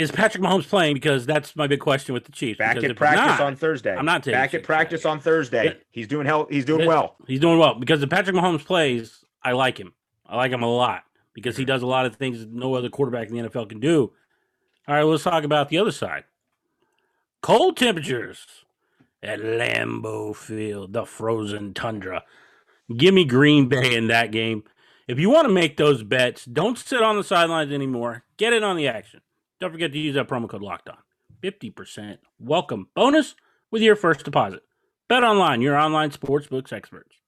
is 0.00 0.10
Patrick 0.10 0.42
Mahomes 0.42 0.66
playing 0.66 0.94
because 0.94 1.26
that's 1.26 1.54
my 1.54 1.66
big 1.66 1.80
question 1.80 2.14
with 2.14 2.24
the 2.24 2.32
Chiefs. 2.32 2.58
Back 2.58 2.76
because 2.76 2.90
at 2.90 2.96
practice 2.96 3.38
not, 3.38 3.40
on 3.40 3.54
Thursday. 3.54 3.94
I'm 3.94 4.06
not 4.06 4.22
taking 4.22 4.40
back 4.40 4.54
at 4.54 4.62
practice 4.62 5.04
on 5.04 5.20
Thursday. 5.20 5.64
Yeah. 5.66 5.72
He's 5.90 6.08
doing 6.08 6.26
hell. 6.26 6.46
He's 6.50 6.64
doing 6.64 6.80
Yeah. 6.82 6.86
well. 6.86 7.16
He's 7.26 7.40
doing 7.40 7.58
well 7.58 7.74
because 7.74 8.02
if 8.02 8.08
Patrick 8.08 8.34
Mahomes 8.34 8.64
plays, 8.64 9.24
I 9.42 9.52
like 9.52 9.78
him. 9.78 9.92
I 10.26 10.36
like 10.36 10.52
him 10.52 10.62
a 10.62 10.74
lot 10.74 11.02
because 11.34 11.56
he 11.56 11.64
does 11.66 11.82
a 11.82 11.86
lot 11.86 12.06
of 12.06 12.16
things 12.16 12.40
that 12.40 12.50
no 12.50 12.74
other 12.74 12.88
quarterback 12.88 13.28
in 13.28 13.36
the 13.36 13.48
NFL 13.48 13.68
can 13.68 13.78
do. 13.78 14.12
All 14.88 14.94
right, 14.94 15.02
let's 15.02 15.22
talk 15.22 15.44
about 15.44 15.68
the 15.68 15.78
other 15.78 15.92
side. 15.92 16.24
Cold 17.42 17.76
temperatures 17.76 18.46
at 19.22 19.40
Lambeau 19.40 20.34
Field, 20.34 20.94
the 20.94 21.04
frozen 21.04 21.74
tundra. 21.74 22.22
Give 22.96 23.12
me 23.12 23.24
Green 23.24 23.68
Bay 23.68 23.94
in 23.94 24.08
that 24.08 24.32
game. 24.32 24.64
If 25.06 25.18
you 25.18 25.28
want 25.28 25.46
to 25.46 25.52
make 25.52 25.76
those 25.76 26.02
bets, 26.02 26.44
don't 26.44 26.78
sit 26.78 27.02
on 27.02 27.16
the 27.16 27.24
sidelines 27.24 27.72
anymore. 27.72 28.24
Get 28.36 28.52
it 28.52 28.62
on 28.62 28.76
the 28.76 28.88
action. 28.88 29.20
Don't 29.60 29.72
forget 29.72 29.92
to 29.92 29.98
use 29.98 30.14
that 30.14 30.26
promo 30.26 30.48
code 30.48 30.62
locked 30.62 30.88
on. 30.88 30.96
50% 31.42 32.16
welcome 32.38 32.88
bonus 32.94 33.34
with 33.70 33.82
your 33.82 33.94
first 33.94 34.24
deposit. 34.24 34.62
Bet 35.06 35.22
online, 35.22 35.60
your 35.60 35.76
online 35.76 36.10
sportsbooks 36.10 36.72
experts. 36.72 37.19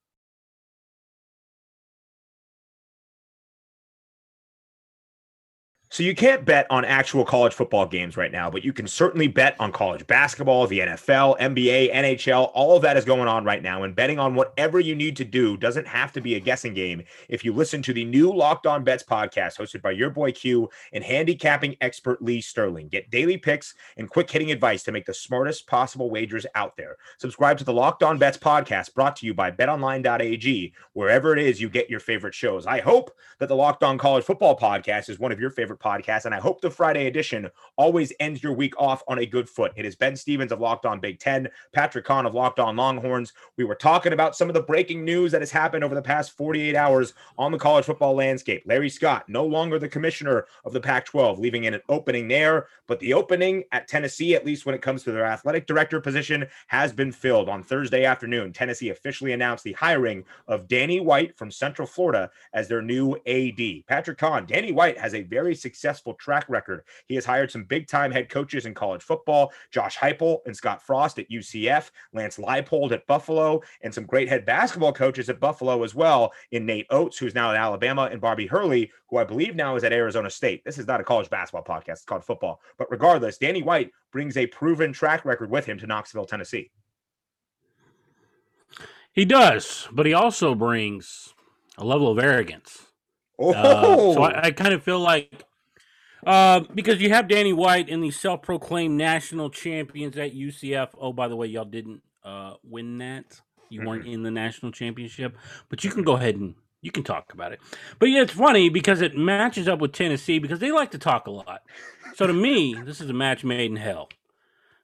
So 5.92 6.02
you 6.02 6.14
can't 6.14 6.46
bet 6.46 6.66
on 6.70 6.86
actual 6.86 7.22
college 7.22 7.52
football 7.52 7.84
games 7.84 8.16
right 8.16 8.32
now, 8.32 8.50
but 8.50 8.64
you 8.64 8.72
can 8.72 8.86
certainly 8.86 9.28
bet 9.28 9.54
on 9.60 9.72
college 9.72 10.06
basketball, 10.06 10.66
the 10.66 10.78
NFL, 10.78 11.38
NBA, 11.38 11.92
NHL. 11.92 12.50
All 12.54 12.76
of 12.76 12.80
that 12.80 12.96
is 12.96 13.04
going 13.04 13.28
on 13.28 13.44
right 13.44 13.62
now. 13.62 13.82
And 13.82 13.94
betting 13.94 14.18
on 14.18 14.34
whatever 14.34 14.80
you 14.80 14.94
need 14.94 15.18
to 15.18 15.24
do 15.26 15.58
doesn't 15.58 15.86
have 15.86 16.10
to 16.12 16.22
be 16.22 16.34
a 16.34 16.40
guessing 16.40 16.72
game. 16.72 17.02
If 17.28 17.44
you 17.44 17.52
listen 17.52 17.82
to 17.82 17.92
the 17.92 18.06
new 18.06 18.34
Locked 18.34 18.66
On 18.66 18.82
Bets 18.82 19.02
podcast 19.02 19.58
hosted 19.58 19.82
by 19.82 19.90
your 19.90 20.08
boy 20.08 20.32
Q 20.32 20.70
and 20.94 21.04
handicapping 21.04 21.76
expert 21.82 22.22
Lee 22.22 22.40
Sterling, 22.40 22.88
get 22.88 23.10
daily 23.10 23.36
picks 23.36 23.74
and 23.98 24.08
quick 24.08 24.30
hitting 24.30 24.50
advice 24.50 24.82
to 24.84 24.92
make 24.92 25.04
the 25.04 25.12
smartest 25.12 25.66
possible 25.66 26.08
wagers 26.08 26.46
out 26.54 26.74
there. 26.74 26.96
Subscribe 27.18 27.58
to 27.58 27.64
the 27.64 27.72
Locked 27.74 28.02
On 28.02 28.16
Bets 28.16 28.38
podcast 28.38 28.94
brought 28.94 29.16
to 29.16 29.26
you 29.26 29.34
by 29.34 29.50
betonline.ag, 29.50 30.72
wherever 30.94 31.36
it 31.36 31.38
is 31.38 31.60
you 31.60 31.68
get 31.68 31.90
your 31.90 32.00
favorite 32.00 32.34
shows. 32.34 32.66
I 32.66 32.80
hope 32.80 33.14
that 33.40 33.50
the 33.50 33.56
Locked 33.56 33.82
On 33.82 33.98
College 33.98 34.24
Football 34.24 34.58
podcast 34.58 35.10
is 35.10 35.18
one 35.18 35.32
of 35.32 35.38
your 35.38 35.50
favorite 35.50 35.81
podcast. 35.82 36.24
And 36.24 36.34
I 36.34 36.40
hope 36.40 36.60
the 36.60 36.70
Friday 36.70 37.06
edition 37.06 37.50
always 37.76 38.12
ends 38.20 38.42
your 38.42 38.52
week 38.52 38.78
off 38.78 39.02
on 39.08 39.18
a 39.18 39.26
good 39.26 39.48
foot. 39.48 39.72
It 39.76 39.84
is 39.84 39.96
Ben 39.96 40.16
Stevens 40.16 40.52
of 40.52 40.60
Locked 40.60 40.86
On 40.86 41.00
Big 41.00 41.18
Ten, 41.18 41.48
Patrick 41.72 42.04
Kahn 42.04 42.26
of 42.26 42.34
Locked 42.34 42.60
On 42.60 42.76
Longhorns. 42.76 43.32
We 43.56 43.64
were 43.64 43.74
talking 43.74 44.12
about 44.12 44.36
some 44.36 44.48
of 44.48 44.54
the 44.54 44.62
breaking 44.62 45.04
news 45.04 45.32
that 45.32 45.42
has 45.42 45.50
happened 45.50 45.84
over 45.84 45.94
the 45.94 46.02
past 46.02 46.36
48 46.36 46.76
hours 46.76 47.14
on 47.38 47.52
the 47.52 47.58
college 47.58 47.84
football 47.84 48.14
landscape. 48.14 48.62
Larry 48.66 48.90
Scott, 48.90 49.28
no 49.28 49.44
longer 49.44 49.78
the 49.78 49.88
commissioner 49.88 50.46
of 50.64 50.72
the 50.72 50.80
Pac 50.80 51.06
12, 51.06 51.38
leaving 51.38 51.64
in 51.64 51.74
an 51.74 51.80
opening 51.88 52.28
there. 52.28 52.68
But 52.86 53.00
the 53.00 53.14
opening 53.14 53.64
at 53.72 53.88
Tennessee, 53.88 54.34
at 54.34 54.46
least 54.46 54.66
when 54.66 54.74
it 54.74 54.82
comes 54.82 55.02
to 55.04 55.12
their 55.12 55.24
athletic 55.24 55.66
director 55.66 56.00
position, 56.00 56.46
has 56.66 56.92
been 56.92 57.12
filled. 57.12 57.48
On 57.48 57.62
Thursday 57.62 58.04
afternoon, 58.04 58.52
Tennessee 58.52 58.90
officially 58.90 59.32
announced 59.32 59.64
the 59.64 59.72
hiring 59.72 60.24
of 60.48 60.68
Danny 60.68 61.00
White 61.00 61.36
from 61.36 61.50
Central 61.50 61.86
Florida 61.86 62.30
as 62.52 62.68
their 62.68 62.82
new 62.82 63.16
AD. 63.26 63.86
Patrick 63.86 64.18
Kahn, 64.18 64.46
Danny 64.46 64.72
White 64.72 64.98
has 64.98 65.14
a 65.14 65.22
very 65.22 65.54
successful 65.54 65.71
track 66.18 66.46
record. 66.48 66.82
He 67.06 67.14
has 67.14 67.24
hired 67.24 67.50
some 67.50 67.64
big 67.64 67.86
time 67.86 68.10
head 68.10 68.28
coaches 68.28 68.66
in 68.66 68.74
college 68.74 69.02
football 69.02 69.52
Josh 69.70 69.96
Heupel 69.96 70.38
and 70.46 70.56
Scott 70.56 70.82
Frost 70.82 71.18
at 71.18 71.30
UCF, 71.30 71.90
Lance 72.12 72.36
Leipold 72.38 72.92
at 72.92 73.06
Buffalo, 73.06 73.60
and 73.82 73.92
some 73.92 74.04
great 74.04 74.28
head 74.28 74.44
basketball 74.44 74.92
coaches 74.92 75.28
at 75.28 75.40
Buffalo 75.40 75.82
as 75.82 75.94
well 75.94 76.32
in 76.50 76.66
Nate 76.66 76.86
Oats, 76.90 77.18
who's 77.18 77.34
now 77.34 77.50
at 77.50 77.56
Alabama, 77.56 78.08
and 78.10 78.20
Bobby 78.20 78.46
Hurley, 78.46 78.90
who 79.08 79.18
I 79.18 79.24
believe 79.24 79.56
now 79.56 79.76
is 79.76 79.84
at 79.84 79.92
Arizona 79.92 80.30
State. 80.30 80.64
This 80.64 80.78
is 80.78 80.86
not 80.86 81.00
a 81.00 81.04
college 81.04 81.30
basketball 81.30 81.64
podcast, 81.64 81.92
it's 81.92 82.04
called 82.04 82.24
football. 82.24 82.60
But 82.78 82.90
regardless, 82.90 83.38
Danny 83.38 83.62
White 83.62 83.90
brings 84.10 84.36
a 84.36 84.46
proven 84.46 84.92
track 84.92 85.24
record 85.24 85.50
with 85.50 85.66
him 85.66 85.78
to 85.78 85.86
Knoxville, 85.86 86.26
Tennessee. 86.26 86.70
He 89.12 89.24
does, 89.24 89.88
but 89.92 90.06
he 90.06 90.14
also 90.14 90.54
brings 90.54 91.34
a 91.76 91.84
level 91.84 92.10
of 92.10 92.18
arrogance. 92.18 92.86
Oh, 93.38 93.52
Uh, 93.52 94.14
so 94.14 94.22
I, 94.22 94.46
I 94.46 94.50
kind 94.52 94.72
of 94.72 94.82
feel 94.82 95.00
like 95.00 95.44
uh, 96.26 96.60
because 96.74 97.00
you 97.00 97.10
have 97.10 97.28
Danny 97.28 97.52
White 97.52 97.88
and 97.88 98.02
the 98.02 98.10
self-proclaimed 98.10 98.96
national 98.96 99.50
champions 99.50 100.16
at 100.16 100.34
UCF. 100.34 100.90
Oh, 100.98 101.12
by 101.12 101.28
the 101.28 101.36
way, 101.36 101.46
y'all 101.46 101.64
didn't 101.64 102.02
uh, 102.24 102.54
win 102.62 102.98
that. 102.98 103.40
You 103.70 103.86
weren't 103.86 104.06
in 104.06 104.22
the 104.22 104.30
national 104.30 104.72
championship, 104.72 105.36
but 105.70 105.82
you 105.82 105.90
can 105.90 106.02
go 106.02 106.12
ahead 106.12 106.36
and 106.36 106.54
you 106.82 106.90
can 106.90 107.04
talk 107.04 107.32
about 107.32 107.52
it. 107.52 107.60
But 107.98 108.10
yeah, 108.10 108.22
it's 108.22 108.32
funny 108.32 108.68
because 108.68 109.00
it 109.00 109.16
matches 109.16 109.66
up 109.66 109.80
with 109.80 109.92
Tennessee 109.92 110.38
because 110.38 110.58
they 110.58 110.70
like 110.70 110.90
to 110.90 110.98
talk 110.98 111.26
a 111.26 111.30
lot. 111.30 111.62
So 112.14 112.26
to 112.26 112.32
me, 112.32 112.74
this 112.84 113.00
is 113.00 113.08
a 113.08 113.14
match 113.14 113.44
made 113.44 113.70
in 113.70 113.76
hell. 113.76 114.10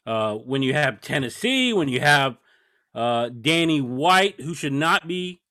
Uh, 0.06 0.36
when 0.36 0.62
you 0.62 0.72
have 0.72 1.02
Tennessee, 1.02 1.74
when 1.74 1.88
you 1.88 2.00
have 2.00 2.38
uh, 2.94 3.28
Danny 3.28 3.82
White, 3.82 4.40
who 4.40 4.54
should 4.54 4.72
not 4.72 5.06
be 5.06 5.42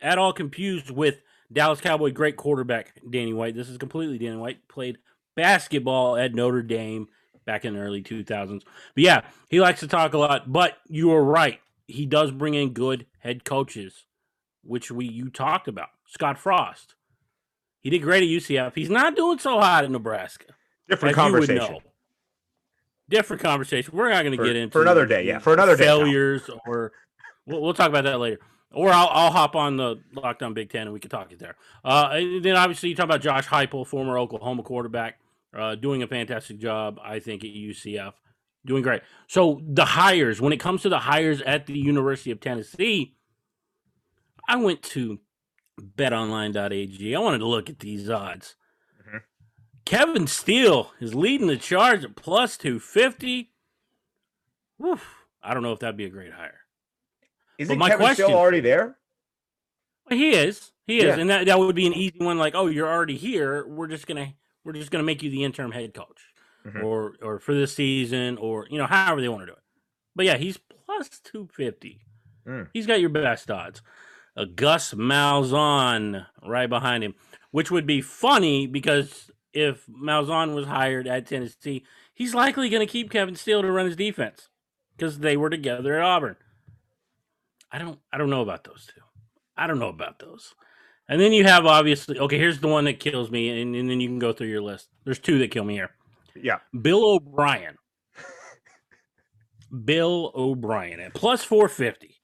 at 0.00 0.18
all 0.18 0.32
confused 0.32 0.90
with 0.90 1.20
Dallas 1.52 1.80
Cowboy 1.80 2.12
great 2.12 2.36
quarterback 2.36 3.00
Danny 3.08 3.32
White. 3.32 3.54
This 3.54 3.68
is 3.68 3.78
completely 3.78 4.18
Danny 4.18 4.36
White 4.36 4.66
played 4.68 4.98
basketball 5.34 6.16
at 6.16 6.34
Notre 6.34 6.62
Dame 6.62 7.08
back 7.44 7.64
in 7.64 7.74
the 7.74 7.80
early 7.80 8.02
2000s. 8.02 8.62
But 8.94 9.04
yeah, 9.04 9.22
he 9.48 9.60
likes 9.60 9.80
to 9.80 9.88
talk 9.88 10.14
a 10.14 10.18
lot, 10.18 10.50
but 10.50 10.78
you 10.88 11.12
are 11.12 11.22
right. 11.22 11.60
He 11.86 12.06
does 12.06 12.30
bring 12.30 12.54
in 12.54 12.72
good 12.72 13.06
head 13.18 13.44
coaches, 13.44 14.04
which 14.62 14.90
we 14.90 15.06
you 15.06 15.28
talked 15.28 15.68
about. 15.68 15.88
Scott 16.06 16.38
Frost. 16.38 16.94
He 17.80 17.90
did 17.90 18.00
great 18.00 18.22
at 18.22 18.28
UCF. 18.28 18.74
He's 18.74 18.90
not 18.90 19.16
doing 19.16 19.38
so 19.38 19.58
hot 19.58 19.84
at 19.84 19.90
Nebraska. 19.90 20.46
different 20.88 21.18
as 21.18 21.26
you 21.26 21.32
would 21.32 21.48
conversation. 21.48 21.78
Different 23.08 23.42
conversation. 23.42 23.96
We're 23.96 24.10
not 24.10 24.22
going 24.22 24.38
to 24.38 24.44
get 24.44 24.56
into 24.56 24.72
for 24.72 24.82
another 24.82 25.04
day, 25.04 25.26
yeah, 25.26 25.40
for 25.40 25.52
another 25.52 25.76
day, 25.76 25.86
Tom. 25.86 25.98
failures 25.98 26.48
or 26.66 26.92
we'll, 27.44 27.60
we'll 27.60 27.74
talk 27.74 27.88
about 27.88 28.04
that 28.04 28.20
later. 28.20 28.38
Or 28.74 28.90
I'll, 28.90 29.08
I'll 29.10 29.30
hop 29.30 29.54
on 29.54 29.76
the 29.76 30.00
Locked 30.14 30.42
On 30.42 30.54
Big 30.54 30.70
Ten 30.70 30.82
and 30.82 30.92
we 30.92 31.00
can 31.00 31.10
talk 31.10 31.30
it 31.32 31.38
there. 31.38 31.56
Uh, 31.84 32.10
and 32.12 32.44
then 32.44 32.56
obviously 32.56 32.88
you 32.88 32.94
talk 32.94 33.04
about 33.04 33.20
Josh 33.20 33.46
Heupel, 33.46 33.86
former 33.86 34.18
Oklahoma 34.18 34.62
quarterback, 34.62 35.18
uh, 35.56 35.74
doing 35.74 36.02
a 36.02 36.06
fantastic 36.06 36.58
job, 36.58 36.98
I 37.02 37.18
think, 37.18 37.44
at 37.44 37.50
UCF, 37.50 38.14
doing 38.64 38.82
great. 38.82 39.02
So 39.26 39.60
the 39.66 39.84
hires, 39.84 40.40
when 40.40 40.52
it 40.52 40.58
comes 40.60 40.82
to 40.82 40.88
the 40.88 41.00
hires 41.00 41.42
at 41.42 41.66
the 41.66 41.78
University 41.78 42.30
of 42.30 42.40
Tennessee, 42.40 43.14
I 44.48 44.56
went 44.56 44.82
to 44.82 45.20
betonline.ag. 45.80 47.14
I 47.14 47.18
wanted 47.18 47.38
to 47.38 47.46
look 47.46 47.68
at 47.68 47.80
these 47.80 48.08
odds. 48.10 48.56
Mhm. 49.06 49.20
Kevin 49.84 50.26
Steele 50.26 50.92
is 51.00 51.14
leading 51.14 51.46
the 51.46 51.56
charge 51.56 52.04
at 52.04 52.16
plus 52.16 52.56
250. 52.56 53.52
Woof. 54.78 55.26
I 55.42 55.54
don't 55.54 55.62
know 55.62 55.72
if 55.72 55.80
that'd 55.80 55.96
be 55.96 56.04
a 56.04 56.10
great 56.10 56.32
hire. 56.32 56.61
Isn't 57.62 57.78
my 57.78 57.88
Kevin 57.88 58.06
question- 58.06 58.26
still 58.26 58.38
already 58.38 58.60
there? 58.60 58.96
He 60.10 60.30
is. 60.30 60.72
He 60.86 60.98
is. 60.98 61.04
Yeah. 61.04 61.16
And 61.18 61.30
that, 61.30 61.46
that 61.46 61.58
would 61.58 61.74
be 61.76 61.86
an 61.86 61.94
easy 61.94 62.18
one 62.18 62.36
like, 62.38 62.54
oh, 62.54 62.66
you're 62.66 62.88
already 62.88 63.16
here. 63.16 63.66
We're 63.66 63.86
just 63.86 64.06
gonna 64.06 64.34
we're 64.64 64.72
just 64.74 64.90
gonna 64.90 65.04
make 65.04 65.22
you 65.22 65.30
the 65.30 65.44
interim 65.44 65.72
head 65.72 65.94
coach. 65.94 66.20
Mhm. 66.66 66.84
Or 66.84 67.14
or 67.22 67.38
for 67.38 67.54
this 67.54 67.74
season, 67.74 68.36
or 68.38 68.66
you 68.70 68.78
know, 68.78 68.86
however 68.86 69.20
they 69.20 69.28
want 69.28 69.42
to 69.42 69.46
do 69.46 69.52
it. 69.52 69.58
But 70.14 70.26
yeah, 70.26 70.36
he's 70.36 70.58
plus 70.86 71.08
two 71.22 71.48
fifty. 71.52 72.00
Mm. 72.46 72.68
He's 72.72 72.86
got 72.86 73.00
your 73.00 73.10
best 73.10 73.50
odds. 73.50 73.82
A 74.36 74.46
Gus 74.46 74.94
Malzahn 74.94 76.26
right 76.46 76.68
behind 76.68 77.04
him, 77.04 77.14
which 77.50 77.70
would 77.70 77.86
be 77.86 78.00
funny 78.00 78.66
because 78.66 79.30
if 79.52 79.86
Malzahn 79.86 80.54
was 80.54 80.66
hired 80.66 81.06
at 81.06 81.26
Tennessee, 81.26 81.84
he's 82.14 82.34
likely 82.34 82.68
going 82.70 82.84
to 82.86 82.90
keep 82.90 83.10
Kevin 83.10 83.36
Steele 83.36 83.62
to 83.62 83.70
run 83.70 83.86
his 83.86 83.96
defense 83.96 84.48
because 84.96 85.18
they 85.18 85.36
were 85.36 85.50
together 85.50 85.98
at 85.98 86.04
Auburn. 86.04 86.36
I 87.72 87.78
don't, 87.78 87.98
I 88.12 88.18
don't 88.18 88.30
know 88.30 88.42
about 88.42 88.64
those 88.64 88.86
two. 88.92 89.00
I 89.56 89.66
don't 89.66 89.78
know 89.78 89.88
about 89.88 90.18
those. 90.18 90.54
And 91.08 91.20
then 91.20 91.32
you 91.32 91.44
have 91.44 91.66
obviously, 91.66 92.18
okay, 92.18 92.38
here's 92.38 92.60
the 92.60 92.68
one 92.68 92.84
that 92.84 93.00
kills 93.00 93.30
me, 93.30 93.60
and, 93.60 93.74
and 93.74 93.90
then 93.90 94.00
you 94.00 94.08
can 94.08 94.18
go 94.18 94.32
through 94.32 94.48
your 94.48 94.62
list. 94.62 94.88
There's 95.04 95.18
two 95.18 95.38
that 95.38 95.50
kill 95.50 95.64
me 95.64 95.74
here. 95.74 95.90
Yeah. 96.36 96.58
Bill 96.80 97.04
O'Brien. 97.04 97.76
Bill 99.84 100.32
O'Brien 100.34 101.00
at 101.00 101.14
plus 101.14 101.44
450. 101.44 102.16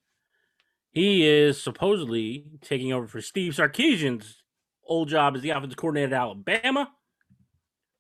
He 0.91 1.27
is 1.27 1.61
supposedly 1.63 2.47
taking 2.63 2.93
over 2.93 3.07
for 3.07 3.21
Steve 3.21 3.53
Sarkisian's 3.53 4.43
old 4.87 5.09
job 5.09 5.37
as 5.37 5.43
the 5.43 5.51
offensive 5.51 5.77
coordinator 5.77 6.15
at 6.15 6.21
Alabama 6.21 6.91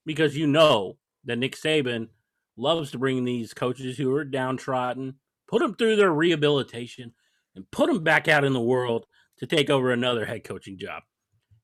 because 0.07 0.37
you 0.37 0.47
know 0.47 0.97
that 1.25 1.39
Nick 1.39 1.55
Saban 1.55 2.09
loves 2.57 2.91
to 2.91 2.99
bring 2.99 3.25
these 3.25 3.53
coaches 3.53 3.99
who 3.99 4.13
are 4.15 4.25
downtrodden, 4.25 5.15
put 5.47 5.61
them 5.61 5.75
through 5.75 5.97
their 5.97 6.13
rehabilitation, 6.13 7.13
and 7.59 7.71
put 7.73 7.91
him 7.91 8.05
back 8.05 8.29
out 8.29 8.45
in 8.45 8.53
the 8.53 8.61
world 8.61 9.05
to 9.39 9.47
take 9.47 9.69
over 9.69 9.91
another 9.91 10.25
head 10.25 10.45
coaching 10.45 10.79
job. 10.79 11.03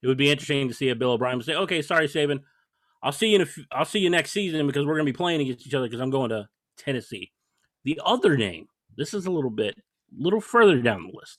It 0.03 0.09
would 0.09 0.19
be 0.19 0.31
interesting 0.31 0.69
to 0.69 0.75
see 0.75 0.89
a 0.91 0.97
Bill 0.97 1.13
O'Brien 1.13 1.41
say, 1.41 1.55
"Okay, 1.55 1.81
sorry, 1.83 2.09
Saban, 2.09 2.43
I'll 3.03 3.13
see 3.13 3.29
you 3.29 3.37
in 3.37 3.41
a 3.43 3.45
f- 3.45 3.67
I'll 3.71 3.85
see 3.85 4.01
you 4.01 4.11
next 4.11 4.33
season 4.33 4.67
because 4.67 4.85
we're 4.85 4.95
going 4.95 5.07
to 5.07 5.13
be 5.13 5.17
playing 5.17 5.41
against 5.41 5.67
each 5.67 5.73
other 5.73 5.87
because 5.87 6.01
I'm 6.01 6.11
going 6.11 6.31
to 6.31 6.49
Tennessee." 6.77 7.33
The 7.85 8.01
other 8.05 8.37
name, 8.37 8.67
this 8.97 9.15
is 9.15 9.27
a 9.27 9.31
little 9.31 9.51
bit, 9.51 9.77
a 9.79 10.23
little 10.23 10.41
further 10.41 10.81
down 10.83 11.05
the 11.05 11.17
list. 11.17 11.39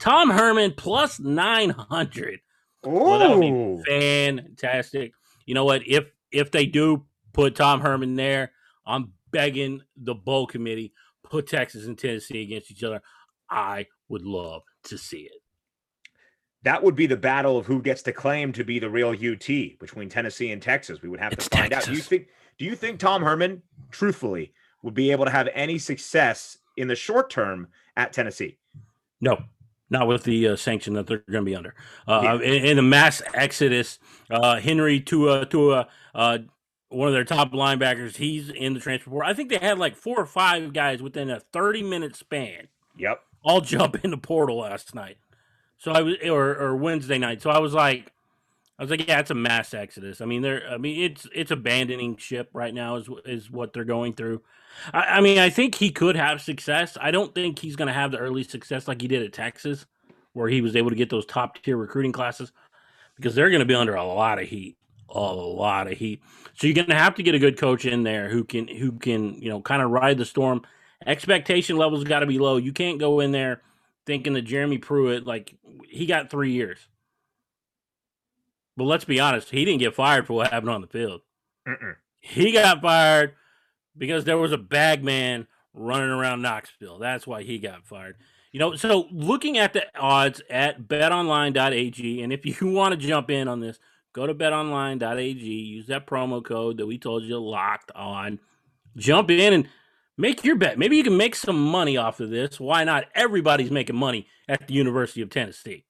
Tom 0.00 0.30
Herman 0.30 0.74
plus 0.76 1.20
nine 1.20 1.70
hundred. 1.70 2.40
Well, 2.82 3.20
that 3.20 3.30
would 3.30 3.40
be 3.40 3.82
fantastic. 3.88 5.12
You 5.46 5.54
know 5.54 5.64
what? 5.64 5.82
If 5.86 6.10
if 6.32 6.50
they 6.50 6.66
do 6.66 7.06
put 7.32 7.54
Tom 7.54 7.80
Herman 7.80 8.16
there, 8.16 8.52
I'm 8.84 9.12
begging 9.30 9.82
the 9.96 10.14
bowl 10.14 10.46
committee 10.46 10.92
put 11.30 11.46
Texas 11.46 11.86
and 11.86 11.98
Tennessee 11.98 12.42
against 12.42 12.70
each 12.70 12.82
other. 12.82 13.02
I 13.50 13.86
would 14.08 14.22
love 14.22 14.62
to 14.84 14.98
see 14.98 15.22
it. 15.22 15.42
that 16.62 16.82
would 16.82 16.96
be 16.96 17.06
the 17.06 17.16
battle 17.16 17.58
of 17.58 17.66
who 17.66 17.80
gets 17.80 18.02
to 18.02 18.12
claim 18.12 18.52
to 18.52 18.64
be 18.64 18.78
the 18.78 18.90
real 18.90 19.10
UT 19.10 19.46
between 19.78 20.08
Tennessee 20.08 20.50
and 20.50 20.60
Texas. 20.60 21.02
We 21.02 21.08
would 21.08 21.20
have 21.20 21.32
It's 21.32 21.48
to 21.48 21.56
find 21.56 21.72
out. 21.72 21.84
Do 21.84 21.92
you 21.92 22.00
think 22.00 22.28
do 22.58 22.64
you 22.64 22.74
think 22.74 22.98
Tom 22.98 23.22
Herman, 23.22 23.62
truthfully, 23.90 24.52
would 24.82 24.94
be 24.94 25.10
able 25.10 25.24
to 25.24 25.30
have 25.30 25.48
any 25.54 25.78
success 25.78 26.58
in 26.76 26.88
the 26.88 26.94
short 26.94 27.30
term 27.30 27.68
at 27.96 28.12
Tennessee. 28.12 28.58
No, 29.20 29.42
not 29.90 30.06
with 30.06 30.24
the 30.24 30.48
uh, 30.48 30.56
sanction 30.56 30.94
that 30.94 31.06
they're 31.06 31.24
going 31.30 31.44
to 31.44 31.50
be 31.50 31.56
under. 31.56 31.74
Uh, 32.06 32.20
yeah. 32.22 32.34
in, 32.46 32.64
in, 32.64 32.76
the 32.76 32.82
mass 32.82 33.22
exodus, 33.34 33.98
uh, 34.30 34.60
Henry 34.60 35.00
To'oTo'o 35.00 35.86
uh, 36.14 36.38
one 36.88 37.08
of 37.08 37.14
their 37.14 37.24
top 37.24 37.52
linebackers, 37.52 38.16
he's 38.16 38.48
in 38.48 38.74
the 38.74 38.80
transfer 38.80 39.10
portal. 39.10 39.28
I 39.28 39.34
think 39.34 39.50
they 39.50 39.58
had 39.58 39.78
like 39.78 39.96
four 39.96 40.18
or 40.18 40.26
five 40.26 40.72
guys 40.72 41.02
within 41.02 41.30
a 41.30 41.40
thirty 41.40 41.82
minute 41.82 42.14
span. 42.14 42.68
Yep, 42.96 43.20
all 43.46 43.60
jump 43.60 44.04
in 44.04 44.10
the 44.10 44.18
portal 44.18 44.58
last 44.58 44.94
night. 44.94 45.16
So 45.78 45.92
I 45.92 46.02
was, 46.02 46.16
or 46.24 46.56
or 46.56 46.76
Wednesday 46.76 47.16
night. 47.16 47.40
So 47.40 47.50
I 47.50 47.58
was 47.58 47.72
like, 47.72 48.12
I 48.78 48.82
was 48.82 48.90
like, 48.90 49.06
yeah, 49.06 49.20
it's 49.20 49.30
a 49.30 49.34
mass 49.34 49.72
exodus. 49.72 50.20
I 50.20 50.24
mean, 50.24 50.42
they're, 50.42 50.68
I 50.68 50.78
mean, 50.78 51.02
it's 51.02 51.28
it's 51.32 51.52
abandoning 51.52 52.16
ship 52.16 52.50
right 52.52 52.74
now 52.74 52.96
is 52.96 53.08
is 53.24 53.50
what 53.50 53.72
they're 53.72 53.84
going 53.84 54.14
through. 54.14 54.42
I, 54.92 55.00
I 55.00 55.20
mean, 55.20 55.38
I 55.38 55.48
think 55.48 55.76
he 55.76 55.90
could 55.90 56.16
have 56.16 56.42
success. 56.42 56.98
I 57.00 57.10
don't 57.12 57.34
think 57.34 57.58
he's 57.58 57.76
going 57.76 57.88
to 57.88 57.94
have 57.94 58.10
the 58.10 58.18
early 58.18 58.42
success 58.42 58.88
like 58.88 59.00
he 59.00 59.08
did 59.08 59.22
at 59.22 59.32
Texas, 59.32 59.86
where 60.32 60.48
he 60.48 60.60
was 60.60 60.74
able 60.74 60.90
to 60.90 60.96
get 60.96 61.08
those 61.08 61.24
top 61.24 61.62
tier 61.62 61.76
recruiting 61.76 62.12
classes, 62.12 62.52
because 63.16 63.34
they're 63.34 63.50
going 63.50 63.60
to 63.60 63.66
be 63.66 63.74
under 63.74 63.94
a 63.94 64.04
lot 64.04 64.40
of 64.40 64.48
heat, 64.48 64.76
a 65.08 65.20
lot 65.20 65.90
of 65.90 65.96
heat. 65.96 66.20
So 66.54 66.66
you're 66.66 66.74
going 66.74 66.88
to 66.88 66.94
have 66.96 67.14
to 67.14 67.22
get 67.22 67.34
a 67.34 67.38
good 67.38 67.58
coach 67.58 67.84
in 67.84 68.02
there 68.02 68.28
who 68.28 68.42
can 68.42 68.66
who 68.66 68.92
can 68.92 69.40
you 69.40 69.50
know 69.50 69.60
kind 69.60 69.82
of 69.82 69.90
ride 69.90 70.18
the 70.18 70.24
storm. 70.24 70.62
Expectation 71.04 71.76
levels 71.76 72.04
got 72.04 72.20
to 72.20 72.26
be 72.26 72.38
low. 72.38 72.56
You 72.56 72.72
can't 72.72 72.98
go 72.98 73.20
in 73.20 73.32
there 73.32 73.62
thinking 74.06 74.32
that 74.34 74.42
Jeremy 74.42 74.78
Pruitt 74.78 75.26
like 75.26 75.54
he 75.88 76.06
got 76.06 76.30
three 76.30 76.52
years. 76.52 76.78
But 78.76 78.84
let's 78.84 79.04
be 79.04 79.20
honest, 79.20 79.50
he 79.50 79.64
didn't 79.64 79.80
get 79.80 79.94
fired 79.94 80.26
for 80.26 80.34
what 80.34 80.52
happened 80.52 80.70
on 80.70 80.80
the 80.80 80.86
field. 80.86 81.22
Mm-mm. 81.66 81.96
He 82.20 82.52
got 82.52 82.82
fired 82.82 83.34
because 83.96 84.24
there 84.24 84.38
was 84.38 84.52
a 84.52 84.58
bag 84.58 85.02
man 85.02 85.46
running 85.72 86.10
around 86.10 86.42
Knoxville. 86.42 86.98
That's 86.98 87.26
why 87.26 87.42
he 87.42 87.58
got 87.58 87.86
fired. 87.86 88.16
You 88.52 88.60
know, 88.60 88.74
so 88.74 89.06
looking 89.10 89.58
at 89.58 89.72
the 89.72 89.84
odds 89.98 90.40
at 90.48 90.88
betonline.ag, 90.88 92.22
and 92.22 92.32
if 92.32 92.46
you 92.60 92.68
want 92.68 92.92
to 92.92 93.06
jump 93.06 93.30
in 93.30 93.48
on 93.48 93.60
this, 93.60 93.78
go 94.12 94.26
to 94.26 94.34
betonline.ag, 94.34 95.44
use 95.44 95.86
that 95.86 96.06
promo 96.06 96.44
code 96.44 96.78
that 96.78 96.86
we 96.86 96.98
told 96.98 97.22
you 97.22 97.38
locked 97.38 97.90
on. 97.92 98.38
Jump 98.96 99.30
in 99.30 99.52
and 99.52 99.68
make 100.18 100.44
your 100.44 100.56
bet. 100.56 100.78
Maybe 100.78 100.96
you 100.96 101.04
can 101.04 101.16
make 101.16 101.34
some 101.34 101.60
money 101.60 101.96
off 101.96 102.20
of 102.20 102.30
this. 102.30 102.58
Why 102.58 102.84
not? 102.84 103.04
Everybody's 103.14 103.70
making 103.70 103.96
money 103.96 104.26
at 104.48 104.66
the 104.66 104.74
University 104.74 105.22
of 105.22 105.30
Tennessee. 105.30 105.84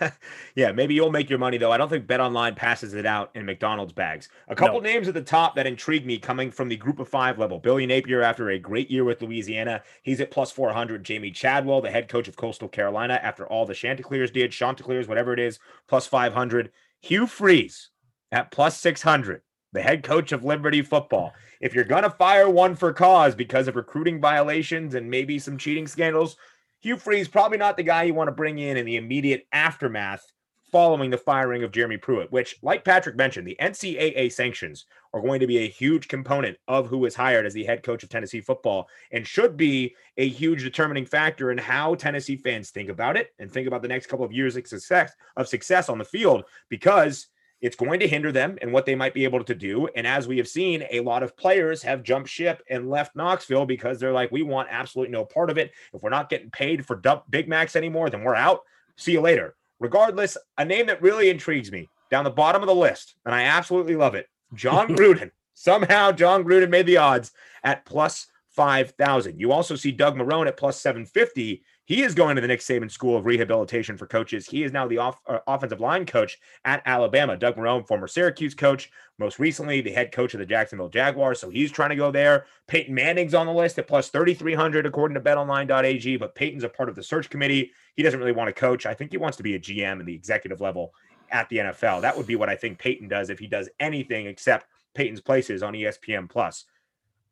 yeah, 0.56 0.72
maybe 0.72 0.94
you'll 0.94 1.10
make 1.10 1.30
your 1.30 1.38
money 1.38 1.58
though. 1.58 1.72
I 1.72 1.76
don't 1.76 1.88
think 1.88 2.06
Bet 2.06 2.20
Online 2.20 2.54
passes 2.54 2.94
it 2.94 3.06
out 3.06 3.30
in 3.34 3.46
McDonald's 3.46 3.92
bags. 3.92 4.28
A 4.48 4.54
couple 4.54 4.80
no. 4.80 4.88
names 4.88 5.08
at 5.08 5.14
the 5.14 5.22
top 5.22 5.54
that 5.56 5.66
intrigue 5.66 6.06
me 6.06 6.18
coming 6.18 6.50
from 6.50 6.68
the 6.68 6.76
group 6.76 6.98
of 6.98 7.08
five 7.08 7.38
level. 7.38 7.58
Billy 7.58 7.86
Napier, 7.86 8.22
after 8.22 8.50
a 8.50 8.58
great 8.58 8.90
year 8.90 9.04
with 9.04 9.22
Louisiana, 9.22 9.82
he's 10.02 10.20
at 10.20 10.30
plus 10.30 10.50
400. 10.50 11.04
Jamey 11.04 11.34
Chadwell, 11.34 11.80
the 11.80 11.90
head 11.90 12.08
coach 12.08 12.28
of 12.28 12.36
Coastal 12.36 12.68
Carolina, 12.68 13.18
after 13.22 13.46
all 13.46 13.66
the 13.66 13.74
Chanticleers 13.74 14.30
did, 14.30 14.52
Chanticleers, 14.52 15.08
whatever 15.08 15.32
it 15.32 15.40
is, 15.40 15.58
plus 15.88 16.06
500. 16.06 16.70
Hugh 17.00 17.26
Freeze 17.26 17.90
at 18.30 18.50
plus 18.50 18.78
600, 18.78 19.42
the 19.72 19.82
head 19.82 20.02
coach 20.02 20.32
of 20.32 20.44
Liberty 20.44 20.82
football. 20.82 21.32
If 21.60 21.74
you're 21.74 21.84
going 21.84 22.02
to 22.02 22.10
fire 22.10 22.48
one 22.48 22.74
for 22.74 22.92
cause 22.92 23.34
because 23.34 23.68
of 23.68 23.76
recruiting 23.76 24.20
violations 24.20 24.94
and 24.94 25.10
maybe 25.10 25.38
some 25.38 25.58
cheating 25.58 25.86
scandals, 25.86 26.36
Hugh 26.80 26.96
Freeze 26.96 27.28
probably 27.28 27.58
not 27.58 27.76
the 27.76 27.82
guy 27.82 28.02
you 28.02 28.14
want 28.14 28.28
to 28.28 28.32
bring 28.32 28.58
in 28.58 28.76
in 28.76 28.84
the 28.84 28.96
immediate 28.96 29.46
aftermath 29.52 30.24
following 30.72 31.10
the 31.10 31.18
firing 31.18 31.62
of 31.62 31.70
Jeremy 31.70 31.98
Pruitt, 31.98 32.32
which, 32.32 32.56
like 32.62 32.82
Patrick 32.82 33.14
mentioned, 33.14 33.46
the 33.46 33.58
NCAA 33.60 34.32
sanctions 34.32 34.86
are 35.12 35.20
going 35.20 35.38
to 35.40 35.46
be 35.46 35.58
a 35.58 35.68
huge 35.68 36.08
component 36.08 36.56
of 36.66 36.86
who 36.86 37.04
is 37.04 37.14
hired 37.14 37.44
as 37.44 37.52
the 37.52 37.64
head 37.64 37.82
coach 37.82 38.02
of 38.02 38.08
Tennessee 38.08 38.40
football 38.40 38.88
and 39.12 39.26
should 39.26 39.58
be 39.58 39.94
a 40.16 40.26
huge 40.26 40.62
determining 40.62 41.04
factor 41.04 41.52
in 41.52 41.58
how 41.58 41.94
Tennessee 41.94 42.36
fans 42.36 42.70
think 42.70 42.88
about 42.88 43.18
it 43.18 43.28
and 43.38 43.52
think 43.52 43.68
about 43.68 43.82
the 43.82 43.88
next 43.88 44.06
couple 44.06 44.24
of 44.24 44.32
years 44.32 44.56
of 44.56 44.66
success 44.66 45.12
of 45.36 45.46
success 45.46 45.90
on 45.90 45.98
the 45.98 46.04
field 46.04 46.44
because 46.70 47.28
it's 47.62 47.76
going 47.76 48.00
to 48.00 48.08
hinder 48.08 48.32
them 48.32 48.58
and 48.60 48.72
what 48.72 48.84
they 48.84 48.96
might 48.96 49.14
be 49.14 49.24
able 49.24 49.42
to 49.44 49.54
do. 49.54 49.88
And 49.94 50.06
as 50.06 50.26
we 50.26 50.36
have 50.38 50.48
seen, 50.48 50.84
a 50.90 51.00
lot 51.00 51.22
of 51.22 51.36
players 51.36 51.82
have 51.84 52.02
jumped 52.02 52.28
ship 52.28 52.60
and 52.68 52.90
left 52.90 53.14
Knoxville 53.14 53.66
because 53.66 54.00
they're 54.00 54.12
like, 54.12 54.32
we 54.32 54.42
want 54.42 54.68
absolutely 54.70 55.12
no 55.12 55.24
part 55.24 55.48
of 55.48 55.56
it. 55.56 55.70
If 55.94 56.02
we're 56.02 56.10
not 56.10 56.28
getting 56.28 56.50
paid 56.50 56.84
for 56.84 56.96
dump 56.96 57.22
Big 57.30 57.48
Macs 57.48 57.76
anymore, 57.76 58.10
then 58.10 58.24
we're 58.24 58.34
out. 58.34 58.62
See 58.96 59.12
you 59.12 59.20
later. 59.20 59.54
Regardless, 59.78 60.36
a 60.58 60.64
name 60.64 60.86
that 60.86 61.02
really 61.02 61.30
intrigues 61.30 61.70
me 61.70 61.88
down 62.10 62.24
the 62.24 62.30
bottom 62.30 62.62
of 62.62 62.68
the 62.68 62.74
list, 62.74 63.14
and 63.24 63.34
I 63.34 63.44
absolutely 63.44 63.96
love 63.96 64.14
it 64.14 64.28
Jon 64.54 64.88
Gruden. 64.96 65.30
Somehow, 65.54 66.12
Jon 66.12 66.44
Gruden 66.44 66.70
made 66.70 66.86
the 66.86 66.96
odds 66.96 67.30
at 67.62 67.84
plus 67.84 68.26
5,000. 68.50 69.38
You 69.38 69.52
also 69.52 69.76
see 69.76 69.92
Doug 69.92 70.16
Marrone 70.16 70.46
at 70.46 70.56
plus 70.56 70.80
750. 70.80 71.62
He 71.84 72.02
is 72.02 72.14
going 72.14 72.36
to 72.36 72.40
the 72.40 72.46
Nick 72.46 72.60
Saban 72.60 72.90
School 72.90 73.16
of 73.16 73.26
Rehabilitation 73.26 73.96
for 73.96 74.06
Coaches. 74.06 74.46
He 74.46 74.62
is 74.62 74.72
now 74.72 74.86
the 74.86 74.98
off, 74.98 75.18
uh, 75.26 75.38
offensive 75.48 75.80
line 75.80 76.06
coach 76.06 76.38
at 76.64 76.80
Alabama. 76.86 77.36
Doug 77.36 77.56
Marrone, 77.56 77.86
former 77.86 78.06
Syracuse 78.06 78.54
coach, 78.54 78.88
most 79.18 79.40
recently 79.40 79.80
the 79.80 79.90
head 79.90 80.12
coach 80.12 80.32
of 80.32 80.40
the 80.40 80.46
Jacksonville 80.46 80.88
Jaguars. 80.88 81.40
So 81.40 81.50
he's 81.50 81.72
trying 81.72 81.90
to 81.90 81.96
go 81.96 82.12
there. 82.12 82.46
Peyton 82.68 82.94
Manning's 82.94 83.34
on 83.34 83.46
the 83.46 83.52
list 83.52 83.78
at 83.80 83.88
plus 83.88 84.10
3,300, 84.10 84.86
according 84.86 85.16
to 85.16 85.20
betonline.ag. 85.20 86.16
But 86.18 86.36
Peyton's 86.36 86.64
a 86.64 86.68
part 86.68 86.88
of 86.88 86.94
the 86.94 87.02
search 87.02 87.28
committee. 87.28 87.72
He 87.96 88.04
doesn't 88.04 88.20
really 88.20 88.32
want 88.32 88.48
to 88.48 88.52
coach. 88.52 88.86
I 88.86 88.94
think 88.94 89.10
he 89.10 89.18
wants 89.18 89.36
to 89.38 89.42
be 89.42 89.56
a 89.56 89.60
GM 89.60 89.98
in 89.98 90.06
the 90.06 90.14
executive 90.14 90.60
level 90.60 90.92
at 91.32 91.48
the 91.48 91.56
NFL. 91.56 92.02
That 92.02 92.16
would 92.16 92.26
be 92.26 92.36
what 92.36 92.48
I 92.48 92.54
think 92.54 92.78
Peyton 92.78 93.08
does 93.08 93.28
if 93.28 93.40
he 93.40 93.48
does 93.48 93.68
anything 93.80 94.26
except 94.26 94.66
Peyton's 94.94 95.20
places 95.20 95.64
on 95.64 95.74
ESPN 95.74 96.30
Plus. 96.30 96.64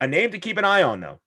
A 0.01 0.09
name 0.09 0.33
to 0.33 0.39
keep 0.41 0.57
an 0.59 0.65
eye 0.65 0.83
on, 0.83 1.01
though, 1.01 1.21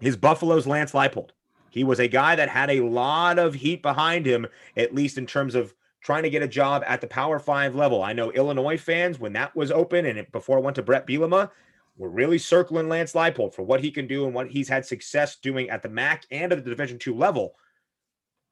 is 0.00 0.16
Buffalo's 0.16 0.66
Lance 0.66 0.92
Leipold. 0.92 1.30
He 1.78 1.84
was 1.84 2.00
a 2.00 2.08
guy 2.08 2.34
that 2.34 2.48
had 2.48 2.70
a 2.70 2.80
lot 2.80 3.38
of 3.38 3.54
heat 3.54 3.82
behind 3.82 4.26
him, 4.26 4.48
at 4.76 4.96
least 4.96 5.16
in 5.16 5.26
terms 5.26 5.54
of 5.54 5.72
trying 6.00 6.24
to 6.24 6.30
get 6.30 6.42
a 6.42 6.48
job 6.48 6.82
at 6.88 7.00
the 7.00 7.06
Power 7.06 7.38
Five 7.38 7.76
level. 7.76 8.02
I 8.02 8.12
know 8.12 8.32
Illinois 8.32 8.76
fans, 8.76 9.20
when 9.20 9.32
that 9.34 9.54
was 9.54 9.70
open 9.70 10.04
and 10.04 10.18
it, 10.18 10.32
before 10.32 10.58
it 10.58 10.64
went 10.64 10.74
to 10.74 10.82
Bret 10.82 11.06
Bielema, 11.06 11.52
were 11.96 12.08
really 12.08 12.36
circling 12.36 12.88
Lance 12.88 13.12
Leipold 13.12 13.54
for 13.54 13.62
what 13.62 13.78
he 13.78 13.92
can 13.92 14.08
do 14.08 14.24
and 14.24 14.34
what 14.34 14.48
he's 14.48 14.68
had 14.68 14.84
success 14.84 15.36
doing 15.36 15.70
at 15.70 15.84
the 15.84 15.88
MAC 15.88 16.26
and 16.32 16.50
at 16.50 16.64
the 16.64 16.68
Division 16.68 16.98
two 16.98 17.14
level. 17.14 17.54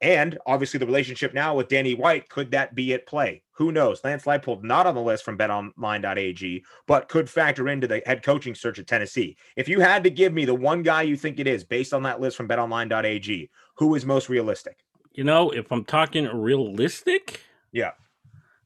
And 0.02 0.38
obviously, 0.46 0.78
the 0.78 0.86
relationship 0.86 1.32
now 1.32 1.54
with 1.54 1.68
Danny 1.68 1.94
White 1.94 2.28
could 2.28 2.50
that 2.50 2.74
be 2.74 2.92
at 2.92 3.06
play? 3.06 3.42
Who 3.52 3.72
knows? 3.72 4.04
Lance 4.04 4.24
Leipold 4.24 4.62
not 4.62 4.86
on 4.86 4.94
the 4.94 5.00
list 5.00 5.24
from 5.24 5.38
BetOnline.ag, 5.38 6.64
but 6.86 7.08
could 7.08 7.30
factor 7.30 7.68
into 7.68 7.86
the 7.86 8.02
head 8.04 8.22
coaching 8.22 8.54
search 8.54 8.78
at 8.78 8.86
Tennessee. 8.86 9.36
If 9.56 9.68
you 9.68 9.80
had 9.80 10.04
to 10.04 10.10
give 10.10 10.34
me 10.34 10.44
the 10.44 10.54
one 10.54 10.82
guy 10.82 11.02
you 11.02 11.16
think 11.16 11.40
it 11.40 11.46
is 11.46 11.64
based 11.64 11.94
on 11.94 12.02
that 12.02 12.20
list 12.20 12.36
from 12.36 12.48
BetOnline.ag, 12.48 13.50
who 13.76 13.94
is 13.94 14.04
most 14.04 14.28
realistic? 14.28 14.84
You 15.14 15.24
know, 15.24 15.50
if 15.50 15.72
I'm 15.72 15.84
talking 15.84 16.26
realistic, 16.26 17.40
yeah, 17.72 17.92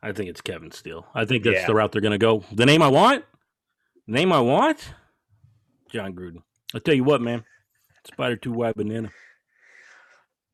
I 0.03 0.11
think 0.11 0.31
it's 0.31 0.41
Kevin 0.41 0.73
Steele. 0.73 1.07
I 1.15 1.25
think 1.25 1.45
that's 1.45 1.61
yeah. 1.61 1.67
the 1.67 1.75
route 1.75 1.93
they're 1.93 2.01
going 2.01 2.11
to 2.11 2.19
go. 2.19 2.43
The 2.51 2.67
name 2.67 2.83
I 2.83 2.89
want, 2.89 3.25
name 4.09 4.33
I 4.33 4.41
want, 4.41 4.95
Jon 5.93 6.13
Gruden. 6.13 6.43
I'll 6.75 6.81
tell 6.81 6.95
you 6.95 7.05
what, 7.05 7.21
man, 7.21 7.45
Spider 8.05 8.35
Two 8.35 8.53
White 8.53 8.75
Banana. 8.75 9.13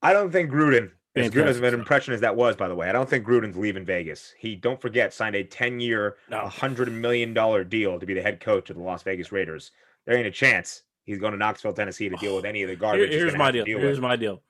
I 0.03 0.13
don't 0.13 0.31
think 0.31 0.51
Gruden, 0.51 0.91
as 1.15 1.31
good 1.31 1.49
as 1.49 1.59
an 1.59 1.75
impression 1.75 2.13
as 2.13 2.21
that 2.21 2.37
was, 2.37 2.57
by 2.57 2.69
the 2.69 2.75
way, 2.75 2.89
I 2.89 2.93
don't 2.93 3.09
think 3.09 3.27
Gruden's 3.27 3.57
leaving 3.57 3.85
Vegas. 3.85 4.35
He, 4.39 4.55
don't 4.55 4.81
forget, 4.81 5.15
signed 5.15 5.35
a 5.35 5.43
10 5.43 5.81
year, 5.81 6.17
$100 6.31 6.93
million 6.93 7.33
deal 7.69 7.99
to 7.99 8.07
be 8.07 8.15
the 8.15 8.23
head 8.23 8.41
coach 8.41 8.71
of 8.71 8.77
the 8.77 8.83
Las 8.83 9.03
Vegas 9.03 9.33
Raiders. 9.33 9.73
There 10.05 10.17
ain't 10.17 10.27
a 10.27 10.31
chance 10.31 10.83
he's 11.05 11.19
going 11.19 11.33
to 11.33 11.39
Knoxville, 11.39 11.73
Tennessee 11.73 12.09
to 12.09 12.17
deal 12.17 12.37
with 12.37 12.45
any 12.45 12.63
of 12.63 12.69
the 12.69 12.77
garbage. 12.77 13.11
Here, 13.11 13.21
here's 13.21 13.37
my 13.37 13.51
deal. 13.51 13.65
here's 13.65 13.97
with. 13.97 14.01
my 14.01 14.17
deal. 14.17 14.43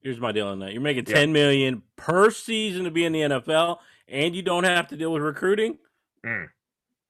Here's 0.00 0.20
my 0.20 0.32
deal 0.32 0.48
on 0.48 0.58
that. 0.60 0.72
You're 0.72 0.82
making 0.82 1.04
ten 1.04 1.28
yeah. 1.28 1.32
million 1.32 1.82
per 1.94 2.30
season 2.30 2.84
to 2.84 2.90
be 2.90 3.04
in 3.04 3.12
the 3.12 3.20
NFL, 3.20 3.78
and 4.08 4.34
you 4.34 4.42
don't 4.42 4.64
have 4.64 4.88
to 4.88 4.96
deal 4.96 5.12
with 5.12 5.22
recruiting. 5.22 5.78
Mm. 6.26 6.48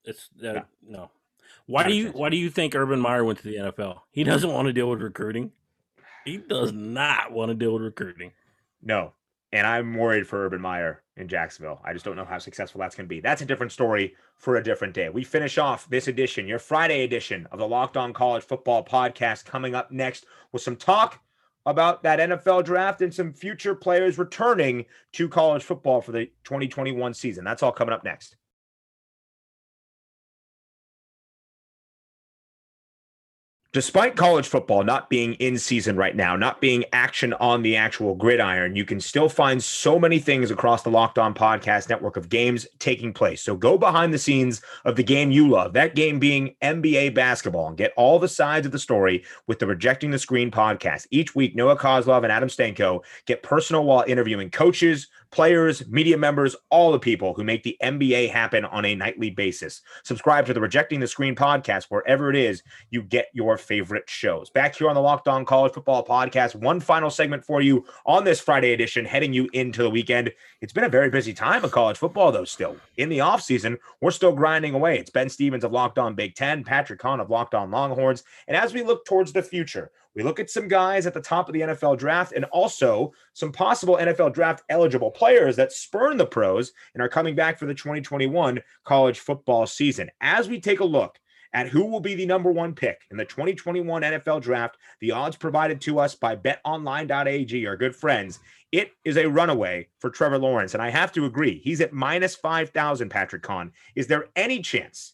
It's 0.05 0.29
uh, 0.43 0.53
no. 0.53 0.63
no. 0.87 1.11
Why 1.65 1.87
do 1.87 1.93
you 1.93 2.09
Why 2.09 2.29
do 2.29 2.37
you 2.37 2.49
think 2.49 2.75
Urban 2.75 2.99
Meyer 2.99 3.23
went 3.23 3.39
to 3.39 3.45
the 3.45 3.55
NFL? 3.55 4.01
He 4.11 4.23
doesn't 4.23 4.51
want 4.51 4.67
to 4.67 4.73
deal 4.73 4.89
with 4.89 5.01
recruiting. 5.01 5.51
He 6.25 6.37
does 6.37 6.71
not 6.71 7.31
want 7.31 7.49
to 7.49 7.55
deal 7.55 7.73
with 7.73 7.83
recruiting. 7.83 8.31
No. 8.81 9.13
And 9.51 9.67
I'm 9.67 9.95
worried 9.95 10.27
for 10.27 10.45
Urban 10.45 10.61
Meyer 10.61 11.03
in 11.15 11.27
Jacksonville. 11.27 11.79
I 11.85 11.93
just 11.93 12.03
don't 12.03 12.15
know 12.15 12.25
how 12.25 12.39
successful 12.39 12.79
that's 12.79 12.95
going 12.95 13.05
to 13.05 13.09
be. 13.09 13.19
That's 13.19 13.43
a 13.43 13.45
different 13.45 13.71
story 13.71 14.15
for 14.35 14.55
a 14.55 14.63
different 14.63 14.95
day. 14.95 15.09
We 15.09 15.23
finish 15.23 15.59
off 15.59 15.87
this 15.89 16.07
edition, 16.07 16.47
your 16.47 16.57
Friday 16.57 17.03
edition 17.03 17.47
of 17.51 17.59
the 17.59 17.67
Locked 17.67 17.95
On 17.95 18.13
College 18.13 18.43
Football 18.43 18.83
Podcast, 18.83 19.45
coming 19.45 19.75
up 19.75 19.91
next 19.91 20.25
with 20.51 20.63
some 20.63 20.75
talk 20.75 21.19
about 21.65 22.03
that 22.03 22.19
NFL 22.19 22.65
draft 22.65 23.01
and 23.01 23.13
some 23.13 23.31
future 23.31 23.75
players 23.75 24.17
returning 24.17 24.85
to 25.13 25.29
college 25.29 25.63
football 25.63 26.01
for 26.01 26.11
the 26.11 26.25
2021 26.43 27.13
season. 27.13 27.43
That's 27.43 27.63
all 27.63 27.71
coming 27.71 27.93
up 27.93 28.03
next. 28.03 28.35
Despite 33.73 34.15
college 34.15 34.47
football 34.47 34.83
not 34.83 35.09
being 35.09 35.33
in 35.35 35.57
season 35.57 35.95
right 35.95 36.15
now, 36.15 36.35
not 36.35 36.61
being 36.61 36.85
action 36.93 37.33
on 37.33 37.63
the 37.63 37.75
actual 37.75 38.13
gridiron, 38.13 38.75
you 38.75 38.85
can 38.85 38.99
still 38.99 39.27
find 39.27 39.61
so 39.61 39.99
many 39.99 40.19
things 40.19 40.51
across 40.51 40.83
the 40.83 40.91
Locked 40.91 41.17
On 41.17 41.33
Podcast 41.33 41.89
network 41.89 42.15
of 42.15 42.29
games 42.29 42.67
taking 42.77 43.11
place. 43.11 43.41
So 43.41 43.57
go 43.57 43.77
behind 43.77 44.13
the 44.13 44.19
scenes 44.19 44.61
of 44.85 44.95
the 44.95 45.03
game 45.03 45.31
you 45.31 45.49
love, 45.49 45.73
that 45.73 45.95
game 45.95 46.19
being 46.19 46.55
NBA 46.61 47.15
basketball, 47.15 47.67
and 47.67 47.77
get 47.77 47.93
all 47.97 48.19
the 48.19 48.27
sides 48.27 48.67
of 48.67 48.71
the 48.71 48.79
story 48.79 49.25
with 49.47 49.57
the 49.57 49.67
Rejecting 49.67 50.11
the 50.11 50.19
Screen 50.19 50.51
podcast. 50.51 51.07
Each 51.09 51.33
week, 51.33 51.55
Noah 51.55 51.77
Kozlov 51.77 52.23
and 52.23 52.31
Adam 52.31 52.49
Stanko 52.49 53.03
get 53.25 53.41
personal 53.41 53.85
while 53.85 54.05
interviewing 54.07 54.51
coaches, 54.51 55.07
players, 55.33 55.85
media 55.87 56.15
members, 56.15 56.55
all 56.69 56.91
the 56.91 56.99
people 56.99 57.33
who 57.33 57.43
make 57.43 57.63
the 57.63 57.75
NBA 57.81 58.29
happen 58.29 58.65
on 58.65 58.85
a 58.85 58.93
nightly 58.93 59.31
basis. 59.31 59.81
Subscribe 60.03 60.45
to 60.45 60.53
the 60.53 60.61
Rejecting 60.61 60.99
the 60.99 61.07
Screen 61.07 61.35
podcast 61.35 61.85
wherever 61.85 62.29
it 62.29 62.35
is 62.35 62.61
you 62.91 63.01
get 63.01 63.29
your 63.33 63.57
favorite 63.57 64.07
shows. 64.07 64.51
Back 64.51 64.75
here 64.75 64.89
on 64.89 64.95
the 64.95 65.01
Locked 65.01 65.27
On 65.27 65.43
College 65.43 65.73
Football 65.73 66.05
podcast, 66.05 66.53
one 66.53 66.79
final 66.79 67.09
segment 67.09 67.43
for 67.43 67.61
you 67.61 67.83
on 68.05 68.23
this 68.23 68.39
Friday 68.39 68.73
edition, 68.73 69.05
heading 69.05 69.33
you 69.33 69.49
into 69.53 69.81
the 69.81 69.89
weekend. 69.89 70.31
It's 70.61 70.71
been 70.71 70.83
a 70.83 70.89
very 70.89 71.09
busy 71.09 71.33
time 71.33 71.63
of 71.63 71.71
college 71.71 71.97
football, 71.97 72.31
though, 72.31 72.45
still. 72.45 72.77
In 72.97 73.09
the 73.09 73.17
offseason, 73.17 73.77
we're 74.01 74.11
still 74.11 74.33
grinding 74.33 74.75
away. 74.75 74.99
It's 74.99 75.09
Ben 75.09 75.29
Stevens 75.29 75.63
of 75.63 75.71
Locked 75.71 75.97
On 75.97 76.13
Big 76.13 76.35
Ten, 76.35 76.63
Patrick 76.63 76.99
Kahn 76.99 77.19
of 77.19 77.31
Locked 77.31 77.55
On 77.55 77.71
Longhorns. 77.71 78.23
And 78.47 78.55
as 78.55 78.71
we 78.71 78.83
look 78.83 79.03
towards 79.05 79.33
the 79.33 79.41
future, 79.41 79.91
we 80.15 80.23
look 80.23 80.39
at 80.39 80.49
some 80.49 80.67
guys 80.67 81.05
at 81.05 81.13
the 81.13 81.21
top 81.21 81.49
of 81.49 81.53
the 81.53 81.61
NFL 81.61 81.97
draft 81.97 82.33
and 82.33 82.45
also 82.45 83.13
some 83.33 83.51
possible 83.51 83.97
NFL 83.97 84.33
draft 84.33 84.63
eligible 84.69 85.11
players 85.11 85.55
that 85.55 85.71
spurn 85.71 86.17
the 86.17 86.25
pros 86.25 86.71
and 86.93 87.01
are 87.01 87.09
coming 87.09 87.35
back 87.35 87.57
for 87.57 87.65
the 87.65 87.73
2021 87.73 88.59
college 88.83 89.19
football 89.19 89.65
season. 89.65 90.09
As 90.21 90.47
we 90.47 90.59
take 90.59 90.79
a 90.79 90.85
look 90.85 91.19
at 91.53 91.67
who 91.67 91.85
will 91.85 91.99
be 91.99 92.15
the 92.15 92.25
number 92.25 92.51
one 92.51 92.73
pick 92.73 93.01
in 93.11 93.17
the 93.17 93.25
2021 93.25 94.01
NFL 94.01 94.41
draft, 94.41 94.77
the 94.99 95.11
odds 95.11 95.35
provided 95.35 95.79
to 95.81 95.99
us 95.99 96.15
by 96.15 96.35
betonline.ag, 96.35 97.67
our 97.67 97.77
good 97.77 97.95
friends, 97.95 98.39
it 98.71 98.91
is 99.05 99.17
a 99.17 99.29
runaway 99.29 99.87
for 99.99 100.09
Trevor 100.09 100.39
Lawrence. 100.39 100.73
And 100.73 100.81
I 100.81 100.89
have 100.89 101.11
to 101.13 101.25
agree, 101.25 101.61
he's 101.63 101.81
at 101.81 101.93
minus 101.93 102.35
5,000, 102.35 103.09
Patrick 103.09 103.43
Kahn. 103.43 103.71
Is 103.95 104.07
there 104.07 104.25
any 104.35 104.61
chance? 104.61 105.13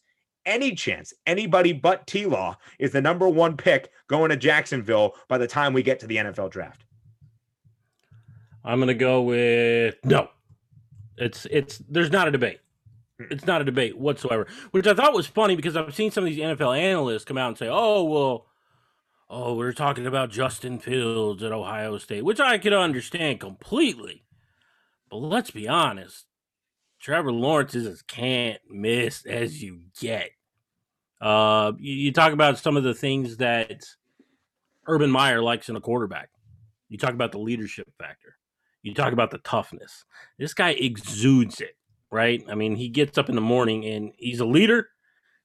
Any 0.50 0.74
chance 0.74 1.14
anybody 1.26 1.72
but 1.72 2.08
T 2.08 2.26
Law 2.26 2.58
is 2.80 2.92
the 2.92 3.02
number 3.02 3.30
one 3.30 3.56
pick 3.56 3.92
going 4.08 4.30
to 4.30 4.38
Jacksonville 4.38 5.16
by 5.28 5.38
the 5.38 5.48
time 5.48 5.74
we 5.74 5.84
get 5.84 6.00
to 6.00 6.08
the 6.08 6.18
NFL 6.18 6.52
draft? 6.52 6.84
I'm 8.64 8.80
going 8.80 8.88
to 8.88 8.94
go 8.94 9.22
with 9.22 9.96
no. 10.04 10.30
It's 11.18 11.46
it's 11.52 11.78
there's 11.90 12.12
not 12.12 12.28
a 12.28 12.32
debate. 12.32 12.60
Hmm. 13.20 13.26
It's 13.32 13.46
not 13.46 13.62
a 13.62 13.66
debate 13.66 13.98
whatsoever, 13.98 14.48
which 14.72 14.88
I 14.88 14.94
thought 14.94 15.14
was 15.14 15.28
funny 15.28 15.56
because 15.56 15.76
I've 15.76 15.96
seen 15.96 16.12
some 16.12 16.24
of 16.24 16.30
these 16.30 16.40
NFL 16.40 16.78
analysts 16.78 17.26
come 17.26 17.38
out 17.38 17.50
and 17.50 17.58
say, 17.58 17.68
"Oh, 17.70 18.04
well, 18.04 18.48
oh, 19.30 19.56
we're 19.56 19.74
talking 19.74 20.08
about 20.08 20.32
Justin 20.32 20.80
Fields 20.80 21.44
at 21.44 21.52
Ohio 21.52 21.98
State," 21.98 22.26
which 22.26 22.40
I 22.40 22.58
could 22.58 22.74
understand 22.74 23.40
completely. 23.40 24.24
But 25.10 25.18
let's 25.18 25.52
be 25.52 25.68
honest, 25.68 26.26
Trevor 27.00 27.32
Lawrence 27.32 27.76
is 27.76 27.88
as 27.88 28.02
can't 28.02 28.60
miss 28.70 29.26
as 29.26 29.64
you 29.64 29.82
get. 30.00 30.32
Uh, 31.22 31.74
you, 31.80 31.94
you, 31.94 32.14
talk 32.14 32.34
about 32.34 32.58
some 32.58 32.78
of 32.78 32.84
the 32.84 32.94
things 32.94 33.38
that 33.38 33.84
Urban 34.88 35.12
Meyer 35.12 35.42
likes 35.42 35.70
in 35.70 35.76
a 35.76 35.82
quarterback. 35.82 36.30
You 36.88 36.98
talk 36.98 37.14
about 37.14 37.32
the 37.32 37.40
leadership 37.40 37.88
factor. 38.00 38.38
You 38.82 38.94
talk 38.94 39.12
about 39.12 39.32
the 39.32 39.40
toughness. 39.40 40.06
This 40.38 40.54
guy 40.54 40.70
exudes 40.72 41.60
it, 41.60 41.76
right? 42.12 42.44
I 42.50 42.56
mean, 42.56 42.76
he 42.76 42.88
gets 42.88 43.18
up 43.18 43.30
in 43.30 43.36
the 43.36 43.42
morning 43.42 43.86
and 43.86 44.14
he's 44.18 44.40
a 44.40 44.46
leader 44.46 44.88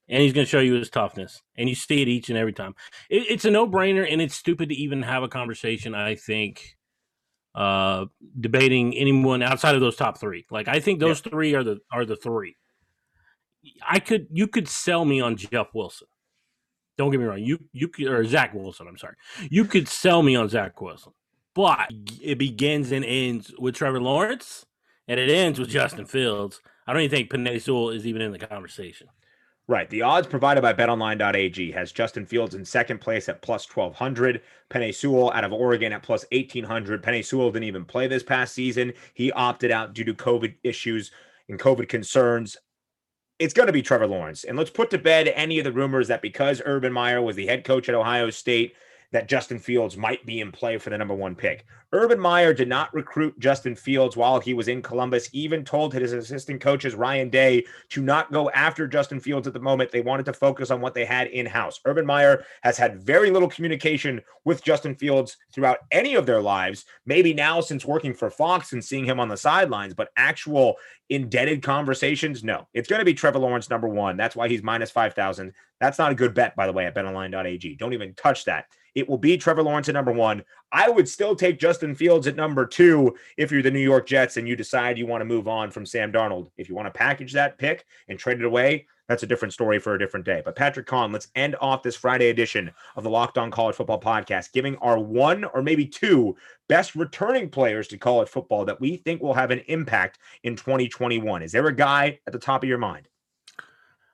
and 0.08 0.22
he's 0.22 0.32
going 0.32 0.46
to 0.46 0.50
show 0.50 0.60
you 0.60 0.74
his 0.74 0.90
toughness. 0.90 1.42
And 1.56 1.68
you 1.68 1.74
see 1.74 2.02
it 2.02 2.08
each 2.08 2.28
and 2.28 2.38
every 2.38 2.52
time. 2.52 2.74
It, 3.10 3.24
it's 3.28 3.44
a 3.44 3.50
no 3.50 3.66
brainer 3.66 4.06
and 4.10 4.22
it's 4.22 4.36
stupid 4.36 4.68
to 4.68 4.74
even 4.74 5.02
have 5.02 5.24
a 5.24 5.28
conversation, 5.28 5.94
I 5.94 6.14
think, 6.14 6.76
uh, 7.54 8.06
debating 8.38 8.94
anyone 8.96 9.42
outside 9.42 9.74
of 9.74 9.80
those 9.80 9.96
top 9.96 10.18
three. 10.18 10.46
Like 10.50 10.68
I 10.68 10.80
think 10.80 11.00
those 11.00 11.22
yeah. 11.24 11.30
three 11.30 11.54
are 11.54 11.64
the 11.64 11.78
are 11.92 12.04
the 12.04 12.16
three. 12.16 12.56
I 13.86 13.98
could 13.98 14.26
you 14.30 14.46
could 14.46 14.68
sell 14.68 15.04
me 15.04 15.20
on 15.20 15.36
Jeff 15.36 15.68
Wilson. 15.74 16.08
Don't 16.96 17.10
get 17.10 17.20
me 17.20 17.26
wrong. 17.26 17.40
You 17.40 17.58
you 17.72 17.88
could 17.88 18.06
or 18.06 18.24
Zach 18.24 18.54
Wilson. 18.54 18.86
I'm 18.88 18.98
sorry. 18.98 19.16
You 19.50 19.64
could 19.64 19.88
sell 19.88 20.22
me 20.22 20.36
on 20.36 20.48
Zach 20.48 20.80
Wilson, 20.80 21.12
but 21.54 21.90
it 22.22 22.38
begins 22.38 22.92
and 22.92 23.04
ends 23.04 23.52
with 23.58 23.74
Trevor 23.74 24.00
Lawrence, 24.00 24.66
and 25.08 25.18
it 25.18 25.30
ends 25.30 25.58
with 25.58 25.68
Justin 25.68 26.06
Fields. 26.06 26.60
I 26.86 26.92
don't 26.92 27.02
even 27.02 27.16
think 27.16 27.30
Penei 27.30 27.60
Sewell 27.60 27.90
is 27.90 28.06
even 28.06 28.22
in 28.22 28.32
the 28.32 28.38
conversation. 28.38 29.08
Right. 29.66 29.88
The 29.88 30.02
odds 30.02 30.26
provided 30.26 30.60
by 30.60 30.74
betonline.ag 30.74 31.72
has 31.72 31.90
Justin 31.90 32.26
Fields 32.26 32.54
in 32.54 32.66
second 32.66 33.00
place 33.00 33.30
at 33.30 33.40
plus 33.40 33.66
1200. 33.66 34.42
Penei 34.68 34.94
Sewell 34.94 35.32
out 35.32 35.44
of 35.44 35.54
Oregon 35.54 35.94
at 35.94 36.02
plus 36.02 36.26
1800. 36.32 37.02
Penei 37.02 37.24
Sewell 37.24 37.50
didn't 37.50 37.64
even 37.64 37.86
play 37.86 38.06
this 38.06 38.22
past 38.22 38.52
season. 38.52 38.92
He 39.14 39.32
opted 39.32 39.70
out 39.70 39.94
due 39.94 40.04
to 40.04 40.12
COVID 40.12 40.54
issues 40.64 41.12
and 41.48 41.58
COVID 41.58 41.88
concerns. 41.88 42.58
It's 43.38 43.54
going 43.54 43.66
to 43.66 43.72
be 43.72 43.82
Trevor 43.82 44.06
Lawrence. 44.06 44.44
And 44.44 44.56
let's 44.56 44.70
put 44.70 44.90
to 44.90 44.98
bed 44.98 45.28
any 45.28 45.58
of 45.58 45.64
the 45.64 45.72
rumors 45.72 46.08
that 46.08 46.22
because 46.22 46.62
Urban 46.64 46.92
Meyer 46.92 47.20
was 47.20 47.36
the 47.36 47.46
head 47.46 47.64
coach 47.64 47.88
at 47.88 47.94
Ohio 47.94 48.30
State, 48.30 48.74
that 49.14 49.28
Justin 49.28 49.60
Fields 49.60 49.96
might 49.96 50.26
be 50.26 50.40
in 50.40 50.50
play 50.50 50.76
for 50.76 50.90
the 50.90 50.98
number 50.98 51.14
one 51.14 51.36
pick. 51.36 51.64
Urban 51.92 52.18
Meyer 52.18 52.52
did 52.52 52.68
not 52.68 52.92
recruit 52.92 53.38
Justin 53.38 53.76
Fields 53.76 54.16
while 54.16 54.40
he 54.40 54.54
was 54.54 54.66
in 54.66 54.82
Columbus, 54.82 55.30
even 55.32 55.64
told 55.64 55.94
his 55.94 56.12
assistant 56.12 56.60
coaches, 56.60 56.96
Ryan 56.96 57.30
Day, 57.30 57.64
to 57.90 58.02
not 58.02 58.32
go 58.32 58.50
after 58.50 58.88
Justin 58.88 59.20
Fields 59.20 59.46
at 59.46 59.52
the 59.52 59.60
moment. 59.60 59.92
They 59.92 60.00
wanted 60.00 60.26
to 60.26 60.32
focus 60.32 60.72
on 60.72 60.80
what 60.80 60.94
they 60.94 61.04
had 61.04 61.28
in 61.28 61.46
house. 61.46 61.78
Urban 61.84 62.04
Meyer 62.04 62.44
has 62.64 62.76
had 62.76 63.04
very 63.04 63.30
little 63.30 63.48
communication 63.48 64.20
with 64.44 64.64
Justin 64.64 64.96
Fields 64.96 65.36
throughout 65.52 65.78
any 65.92 66.16
of 66.16 66.26
their 66.26 66.42
lives, 66.42 66.84
maybe 67.06 67.32
now 67.32 67.60
since 67.60 67.84
working 67.84 68.14
for 68.14 68.30
Fox 68.30 68.72
and 68.72 68.84
seeing 68.84 69.04
him 69.04 69.20
on 69.20 69.28
the 69.28 69.36
sidelines, 69.36 69.94
but 69.94 70.10
actual 70.16 70.74
indebted 71.08 71.62
conversations, 71.62 72.42
no. 72.42 72.66
It's 72.74 72.88
going 72.88 72.98
to 72.98 73.04
be 73.04 73.14
Trevor 73.14 73.38
Lawrence 73.38 73.70
number 73.70 73.86
one. 73.86 74.16
That's 74.16 74.34
why 74.34 74.48
he's 74.48 74.64
minus 74.64 74.90
5,000. 74.90 75.52
That's 75.80 76.00
not 76.00 76.10
a 76.10 76.16
good 76.16 76.34
bet, 76.34 76.56
by 76.56 76.66
the 76.66 76.72
way, 76.72 76.86
at 76.86 76.96
betonline.ag. 76.96 77.76
Don't 77.76 77.92
even 77.92 78.14
touch 78.14 78.46
that. 78.46 78.66
It 78.94 79.08
will 79.08 79.18
be 79.18 79.36
Trevor 79.36 79.62
Lawrence 79.62 79.88
at 79.88 79.94
number 79.94 80.12
one. 80.12 80.44
I 80.72 80.88
would 80.88 81.08
still 81.08 81.34
take 81.34 81.58
Justin 81.58 81.94
Fields 81.94 82.26
at 82.26 82.36
number 82.36 82.66
two 82.66 83.14
if 83.36 83.50
you're 83.50 83.62
the 83.62 83.70
New 83.70 83.80
York 83.80 84.06
Jets 84.06 84.36
and 84.36 84.48
you 84.48 84.56
decide 84.56 84.98
you 84.98 85.06
want 85.06 85.20
to 85.20 85.26
move 85.26 85.48
on 85.48 85.70
from 85.70 85.86
Sam 85.86 86.12
Darnold. 86.12 86.50
If 86.56 86.68
you 86.68 86.74
want 86.74 86.86
to 86.86 86.98
package 86.98 87.32
that 87.32 87.58
pick 87.58 87.84
and 88.08 88.18
trade 88.18 88.38
it 88.38 88.44
away, 88.44 88.86
that's 89.08 89.22
a 89.22 89.26
different 89.26 89.52
story 89.52 89.78
for 89.78 89.94
a 89.94 89.98
different 89.98 90.24
day. 90.24 90.40
But 90.44 90.56
Patrick 90.56 90.86
Kahn, 90.86 91.12
let's 91.12 91.28
end 91.34 91.56
off 91.60 91.82
this 91.82 91.96
Friday 91.96 92.30
edition 92.30 92.70
of 92.96 93.04
the 93.04 93.10
Locked 93.10 93.36
On 93.36 93.50
College 93.50 93.76
Football 93.76 94.00
Podcast, 94.00 94.52
giving 94.52 94.76
our 94.76 94.98
one 94.98 95.44
or 95.44 95.62
maybe 95.62 95.86
two 95.86 96.36
best 96.68 96.94
returning 96.94 97.50
players 97.50 97.86
to 97.88 97.98
college 97.98 98.28
football 98.28 98.64
that 98.64 98.80
we 98.80 98.96
think 98.96 99.20
will 99.20 99.34
have 99.34 99.50
an 99.50 99.60
impact 99.66 100.18
in 100.42 100.56
2021. 100.56 101.42
Is 101.42 101.52
there 101.52 101.66
a 101.66 101.74
guy 101.74 102.18
at 102.26 102.32
the 102.32 102.38
top 102.38 102.62
of 102.62 102.68
your 102.68 102.78
mind? 102.78 103.08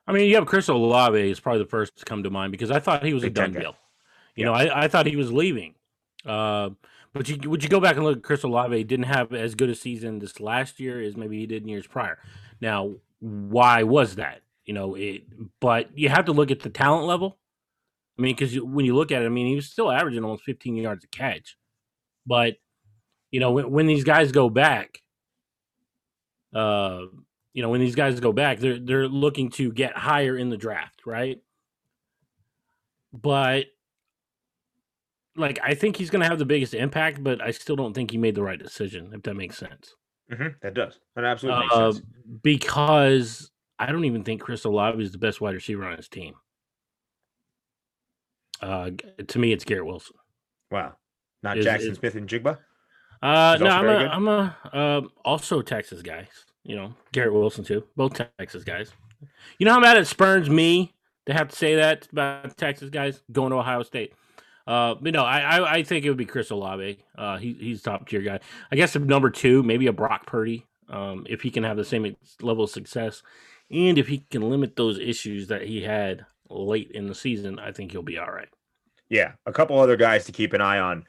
I 0.07 0.11
mean, 0.13 0.27
you 0.27 0.35
have 0.35 0.45
Chris 0.45 0.67
Olave 0.67 1.29
is 1.29 1.39
probably 1.39 1.63
the 1.63 1.69
first 1.69 1.97
to 1.99 2.05
come 2.05 2.23
to 2.23 2.29
mind 2.29 2.51
because 2.51 2.71
I 2.71 2.79
thought 2.79 3.05
he 3.05 3.13
was 3.13 3.23
Big 3.23 3.31
a 3.31 3.35
done 3.35 3.53
deal. 3.53 3.75
You 4.35 4.45
know, 4.45 4.53
I, 4.53 4.83
I 4.83 4.87
thought 4.87 5.05
he 5.05 5.15
was 5.15 5.31
leaving. 5.31 5.75
Uh, 6.25 6.71
but 7.13 7.27
you 7.27 7.49
would 7.49 7.63
you 7.63 7.69
go 7.69 7.79
back 7.79 7.95
and 7.95 8.05
look 8.05 8.17
at 8.17 8.23
Chris 8.23 8.43
Olave 8.43 8.83
didn't 8.85 9.05
have 9.05 9.33
as 9.33 9.55
good 9.55 9.69
a 9.69 9.75
season 9.75 10.19
this 10.19 10.39
last 10.39 10.79
year 10.79 11.01
as 11.01 11.17
maybe 11.17 11.39
he 11.39 11.45
did 11.45 11.63
in 11.63 11.69
years 11.69 11.87
prior. 11.87 12.17
Now, 12.61 12.93
why 13.19 13.83
was 13.83 14.15
that? 14.15 14.41
You 14.65 14.73
know, 14.73 14.95
it. 14.95 15.23
But 15.59 15.97
you 15.97 16.09
have 16.09 16.25
to 16.25 16.31
look 16.31 16.51
at 16.51 16.61
the 16.61 16.69
talent 16.69 17.07
level. 17.07 17.37
I 18.17 18.21
mean, 18.21 18.35
because 18.35 18.55
when 18.61 18.85
you 18.85 18.95
look 18.95 19.11
at 19.11 19.21
it, 19.21 19.25
I 19.25 19.29
mean, 19.29 19.47
he 19.47 19.55
was 19.55 19.65
still 19.67 19.91
averaging 19.91 20.23
almost 20.23 20.43
15 20.43 20.75
yards 20.75 21.03
a 21.03 21.07
catch. 21.07 21.57
But 22.25 22.55
you 23.31 23.39
know, 23.39 23.51
when, 23.51 23.71
when 23.71 23.87
these 23.87 24.03
guys 24.03 24.31
go 24.31 24.49
back, 24.49 25.01
uh, 26.53 27.01
you 27.53 27.61
know, 27.61 27.69
when 27.69 27.81
these 27.81 27.95
guys 27.95 28.19
go 28.19 28.31
back, 28.31 28.59
they're 28.59 28.79
they're 28.79 29.07
looking 29.07 29.49
to 29.51 29.71
get 29.71 29.97
higher 29.97 30.37
in 30.37 30.49
the 30.49 30.57
draft, 30.57 31.01
right? 31.05 31.39
But 33.11 33.65
like 35.35 35.59
I 35.63 35.73
think 35.73 35.95
he's 35.95 36.09
going 36.09 36.21
to 36.21 36.27
have 36.27 36.39
the 36.39 36.45
biggest 36.45 36.73
impact, 36.73 37.23
but 37.23 37.41
I 37.41 37.51
still 37.51 37.75
don't 37.75 37.93
think 37.93 38.11
he 38.11 38.17
made 38.17 38.35
the 38.35 38.43
right 38.43 38.59
decision. 38.59 39.11
If 39.13 39.23
that 39.23 39.35
makes 39.35 39.57
sense. 39.57 39.95
Mm-hmm. 40.31 40.47
That 40.61 40.73
does. 40.73 40.99
That 41.15 41.25
absolutely 41.25 41.61
makes 41.61 41.73
uh, 41.73 41.91
sense. 41.91 42.05
Because 42.41 43.51
I 43.79 43.91
don't 43.91 44.05
even 44.05 44.23
think 44.23 44.41
Chris 44.41 44.63
Olave 44.63 45.01
is 45.01 45.11
the 45.11 45.17
best 45.17 45.41
wide 45.41 45.55
receiver 45.55 45.85
on 45.85 45.97
his 45.97 46.07
team. 46.07 46.35
Uh, 48.61 48.91
to 49.27 49.39
me, 49.39 49.51
it's 49.51 49.65
Garrett 49.65 49.85
Wilson. 49.85 50.15
Wow, 50.69 50.93
not 51.41 51.57
is, 51.57 51.65
Jaxon 51.65 51.91
is, 51.91 51.97
Smith-Njigba. 51.97 52.57
Uh, 53.21 53.57
no, 53.59 53.67
I'm 53.67 53.87
a, 53.87 54.07
I'm 54.07 54.27
a 54.27 54.57
uh, 54.71 55.01
also 55.25 55.61
Texas 55.61 56.01
guy. 56.01 56.27
You 56.63 56.75
know, 56.75 56.93
Garrett 57.11 57.33
Wilson 57.33 57.63
too. 57.63 57.83
Both 57.95 58.21
Texas 58.37 58.63
guys. 58.63 58.91
You 59.57 59.65
know 59.65 59.73
how 59.73 59.79
mad 59.79 59.97
it 59.97 60.05
spurns 60.05 60.49
me 60.49 60.93
to 61.25 61.33
have 61.33 61.49
to 61.49 61.55
say 61.55 61.75
that 61.75 62.07
about 62.11 62.55
Texas 62.57 62.89
guys 62.89 63.21
going 63.31 63.51
to 63.51 63.57
Ohio 63.57 63.83
State. 63.83 64.13
Uh, 64.67 64.95
but 64.95 65.13
no, 65.13 65.23
I, 65.23 65.39
I, 65.39 65.73
I 65.73 65.83
think 65.83 66.05
it 66.05 66.09
would 66.09 66.17
be 66.17 66.25
Chris 66.25 66.49
Olave. 66.49 67.03
Uh, 67.17 67.37
he, 67.37 67.53
he's 67.53 67.81
top 67.81 68.07
tier 68.07 68.21
guy. 68.21 68.39
I 68.71 68.75
guess 68.75 68.95
number 68.95 69.29
two, 69.29 69.63
maybe 69.63 69.87
a 69.87 69.93
Brock 69.93 70.25
Purdy. 70.25 70.65
Um, 70.89 71.25
if 71.29 71.41
he 71.41 71.51
can 71.51 71.63
have 71.63 71.77
the 71.77 71.85
same 71.85 72.15
level 72.41 72.65
of 72.65 72.69
success, 72.69 73.23
and 73.69 73.97
if 73.97 74.07
he 74.07 74.25
can 74.29 74.49
limit 74.49 74.75
those 74.75 74.99
issues 74.99 75.47
that 75.47 75.63
he 75.63 75.81
had 75.81 76.25
late 76.49 76.91
in 76.91 77.07
the 77.07 77.15
season, 77.15 77.59
I 77.59 77.71
think 77.71 77.91
he'll 77.91 78.01
be 78.01 78.17
all 78.17 78.31
right. 78.31 78.49
Yeah, 79.09 79.33
a 79.45 79.53
couple 79.53 79.79
other 79.79 79.95
guys 79.95 80.25
to 80.25 80.31
keep 80.31 80.53
an 80.53 80.61
eye 80.61 80.79
on. 80.79 81.05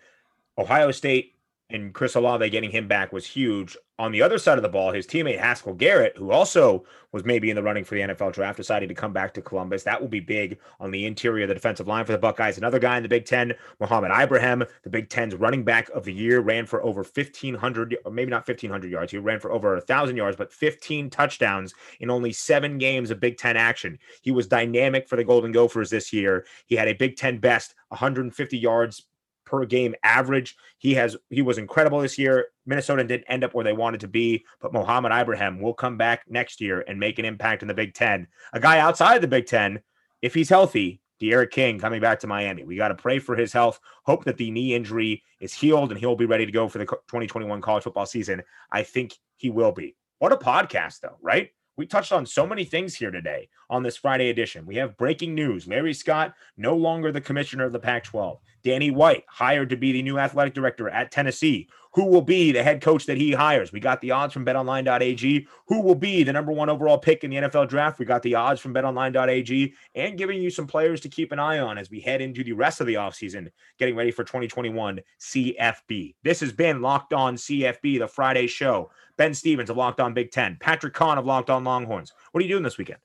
Ohio 0.57 0.91
State 0.93 1.35
and 1.71 1.93
Chris 1.93 2.15
Olave 2.15 2.49
getting 2.51 2.71
him 2.71 2.87
back 2.87 3.13
was 3.13 3.27
huge. 3.27 3.77
On 4.03 4.11
the 4.11 4.21
other 4.21 4.37
side 4.37 4.59
of 4.59 4.63
the 4.63 4.69
ball, 4.69 4.91
his 4.91 5.07
teammate 5.07 5.39
Haskell 5.39 5.75
Garrett, 5.75 6.17
who 6.17 6.33
also 6.33 6.85
was 7.13 7.25
maybe 7.25 7.51
in 7.51 7.55
the 7.55 7.63
running 7.63 7.85
for 7.85 7.95
the 7.95 8.01
NFL 8.01 8.33
draft, 8.33 8.57
decided 8.57 8.89
to 8.89 8.97
come 8.97 9.13
back 9.13 9.33
to 9.35 9.41
Columbus. 9.41 9.85
That 9.85 10.01
will 10.01 10.09
be 10.09 10.19
big 10.19 10.59
on 10.81 10.91
the 10.91 11.07
interior 11.07 11.45
of 11.45 11.49
the 11.49 11.55
defensive 11.55 11.87
line 11.87 12.05
for 12.05 12.11
the 12.11 12.19
Buckeyes. 12.19 12.59
Another 12.59 12.81
guy 12.81 12.97
in 12.97 13.05
the 13.05 13.09
Big 13.09 13.27
Ten, 13.27 13.55
Mohamed 13.79 14.11
Ibrahim, 14.11 14.65
the 14.83 14.91
Big 14.91 15.09
Ten's 15.09 15.37
running 15.37 15.63
back 15.63 15.89
of 15.91 16.03
the 16.03 16.13
year, 16.13 16.41
ran 16.41 16.67
for 16.67 16.83
over 16.83 17.03
1,500, 17.03 17.97
or 18.05 18.11
maybe 18.11 18.33
not 18.33 18.49
1,500 18.49 18.91
yards. 18.91 19.13
He 19.13 19.19
ran 19.19 19.39
for 19.39 19.53
over 19.53 19.75
1,000 19.75 20.17
yards, 20.17 20.37
but 20.37 20.53
15 20.53 21.09
touchdowns 21.09 21.73
in 22.01 22.11
only 22.11 22.33
seven 22.33 22.79
games 22.79 23.13
of 23.13 23.21
Big 23.21 23.39
Ten 23.39 23.57
action. 23.57 24.01
He 24.21 24.33
was 24.33 24.49
dynamic 24.49 25.09
for 25.09 25.15
the 25.15 25.23
Golden 25.23 25.53
Gophers 25.53 25.91
this 25.91 26.13
year. 26.13 26.45
He 26.67 26.75
had 26.75 26.89
a 26.89 26.95
Big 26.95 27.15
Ten 27.15 27.39
best 27.39 27.77
150 27.91 28.59
yards 28.59 29.07
per 29.53 29.67
game 29.67 29.95
average. 30.03 30.57
He 30.79 30.95
has 30.95 31.15
he 31.29 31.43
was 31.43 31.59
incredible 31.59 32.01
this 32.01 32.17
year. 32.17 32.47
Minnesota 32.65 33.05
didn't 33.05 33.27
end 33.29 33.45
up 33.45 33.53
where 33.53 33.65
they 33.65 33.75
wanted 33.75 34.01
to 34.01 34.09
be, 34.09 34.47
but 34.63 34.73
Mohamed 34.73 35.13
Ibrahim 35.13 35.61
will 35.61 35.75
come 35.75 35.99
back 35.99 36.25
next 36.27 36.59
year 36.59 36.83
and 36.89 36.99
make 36.99 37.19
an 37.19 37.27
impact 37.27 37.61
in 37.61 37.69
the 37.69 37.75
Big 37.75 37.93
Ten. 37.93 38.27
A 38.55 38.61
guy 38.61 38.79
outside 38.79 39.21
the 39.21 39.29
Big 39.29 39.45
Ten, 39.45 39.81
if 40.23 40.33
he's 40.33 40.49
healthy, 40.49 41.03
D'Eriq 41.21 41.51
King 41.51 41.79
coming 41.79 42.01
back 42.01 42.19
to 42.21 42.27
Miami. 42.27 42.65
We 42.65 42.77
got 42.77 42.89
to 42.89 42.95
pray 42.95 43.19
for 43.19 43.37
his 43.37 43.53
health. 43.53 43.79
Hope 44.05 44.25
that 44.25 44.39
the 44.39 44.51
knee 44.51 44.75
injury 44.75 45.23
is 45.39 45.53
healed 45.53 45.91
and 45.91 46.01
he'll 46.01 46.17
be 46.17 46.25
ready 46.25 46.47
to 46.47 46.53
go 46.53 46.67
for 46.67 46.79
the 46.79 46.87
2021 46.87 47.61
college 47.61 47.85
football 47.85 48.07
season. 48.07 48.43
I 48.73 48.83
think 48.83 49.15
he 49.37 49.51
will 49.51 49.73
be. 49.73 49.97
What 50.19 50.33
a 50.33 50.37
podcast, 50.37 51.01
though, 51.01 51.19
right? 51.21 51.51
We 51.77 51.87
touched 51.87 52.13
on 52.13 52.27
so 52.27 52.47
many 52.47 52.65
things 52.65 52.95
here 52.95 53.11
today 53.11 53.49
on 53.71 53.83
this 53.83 53.97
Friday 53.97 54.31
edition. 54.31 54.67
We 54.67 54.77
have 54.77 54.97
breaking 54.97 55.35
news. 55.35 55.67
Larry 55.67 55.95
Scott, 55.95 56.35
no 56.57 56.77
longer 56.77 57.13
the 57.13 57.21
commissioner 57.21 57.65
of 57.65 57.73
the 57.73 57.79
Pac 57.79 58.05
12. 58.05 58.39
Danny 58.65 58.91
White, 58.91 59.25
hired 59.29 59.71
to 59.71 59.77
be 59.77 59.93
the 59.93 60.03
new 60.03 60.19
athletic 60.19 60.55
director 60.55 60.89
at 60.89 61.11
Tennessee. 61.11 61.69
Who 61.95 62.07
will 62.07 62.23
be 62.23 62.53
the 62.53 62.63
head 62.63 62.81
coach 62.81 63.05
that 63.05 63.19
he 63.19 63.33
hires? 63.33 63.71
We 63.71 63.79
got 63.79 64.01
the 64.01 64.13
odds 64.13 64.33
from 64.33 64.47
betonline.ag. 64.47 65.47
Who 65.67 65.83
will 65.83 65.95
be 65.95 66.23
the 66.23 66.33
number 66.33 66.51
one 66.51 66.71
overall 66.71 66.97
pick 66.97 67.23
in 67.23 67.31
the 67.31 67.37
NFL 67.37 67.69
draft? 67.69 67.99
We 67.99 68.07
got 68.07 68.23
the 68.23 68.35
odds 68.35 68.61
from 68.61 68.73
betonline.ag 68.73 69.75
and 69.95 70.17
giving 70.17 70.41
you 70.41 70.49
some 70.49 70.67
players 70.67 71.03
to 71.03 71.11
keep 71.11 71.33
an 71.33 71.39
eye 71.39 71.59
on 71.59 71.77
as 71.77 71.91
we 71.91 72.01
head 72.01 72.23
into 72.23 72.43
the 72.43 72.53
rest 72.53 72.81
of 72.81 72.87
the 72.87 72.95
offseason, 72.95 73.51
getting 73.79 73.95
ready 73.95 74.11
for 74.11 74.25
2021 74.25 75.01
CFB. 75.21 76.15
This 76.23 76.41
has 76.41 76.53
been 76.53 76.81
Locked 76.81 77.13
On 77.13 77.37
CFB, 77.37 77.99
the 77.99 78.09
Friday 78.09 78.47
show. 78.47 78.91
Ben 79.19 79.35
Stevens 79.35 79.69
of 79.69 79.77
Locked 79.77 80.01
On 80.01 80.15
Big 80.15 80.31
Ten, 80.31 80.57
Patrick 80.61 80.95
Kahn 80.95 81.19
of 81.19 81.27
Locked 81.27 81.51
On 81.51 81.63
Longhorns. 81.63 82.13
What 82.31 82.41
are 82.41 82.45
you 82.45 82.53
doing 82.53 82.63
this 82.63 82.79
weekend? 82.79 83.01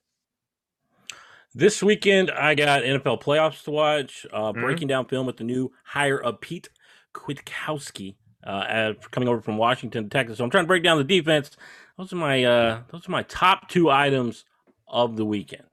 This 1.54 1.82
weekend, 1.82 2.30
I 2.30 2.54
got 2.54 2.82
NFL 2.82 3.22
playoffs 3.22 3.64
to 3.64 3.70
watch, 3.70 4.26
uh, 4.32 4.52
mm-hmm. 4.52 4.60
breaking 4.60 4.88
down 4.88 5.06
film 5.06 5.26
with 5.26 5.38
the 5.38 5.44
new 5.44 5.72
hire 5.82 6.20
of 6.20 6.40
Pete 6.40 6.68
Kwiatkowski 7.14 8.16
uh, 8.44 8.92
coming 9.10 9.28
over 9.28 9.40
from 9.40 9.56
Washington, 9.56 10.08
Texas. 10.10 10.38
So 10.38 10.44
I'm 10.44 10.50
trying 10.50 10.64
to 10.64 10.68
break 10.68 10.82
down 10.82 10.98
the 10.98 11.04
defense. 11.04 11.50
Those 11.96 12.12
are 12.12 12.16
my 12.16 12.44
uh, 12.44 12.82
those 12.90 13.08
are 13.08 13.12
my 13.12 13.22
top 13.24 13.68
two 13.68 13.90
items 13.90 14.44
of 14.86 15.16
the 15.16 15.24
weekend. 15.24 15.64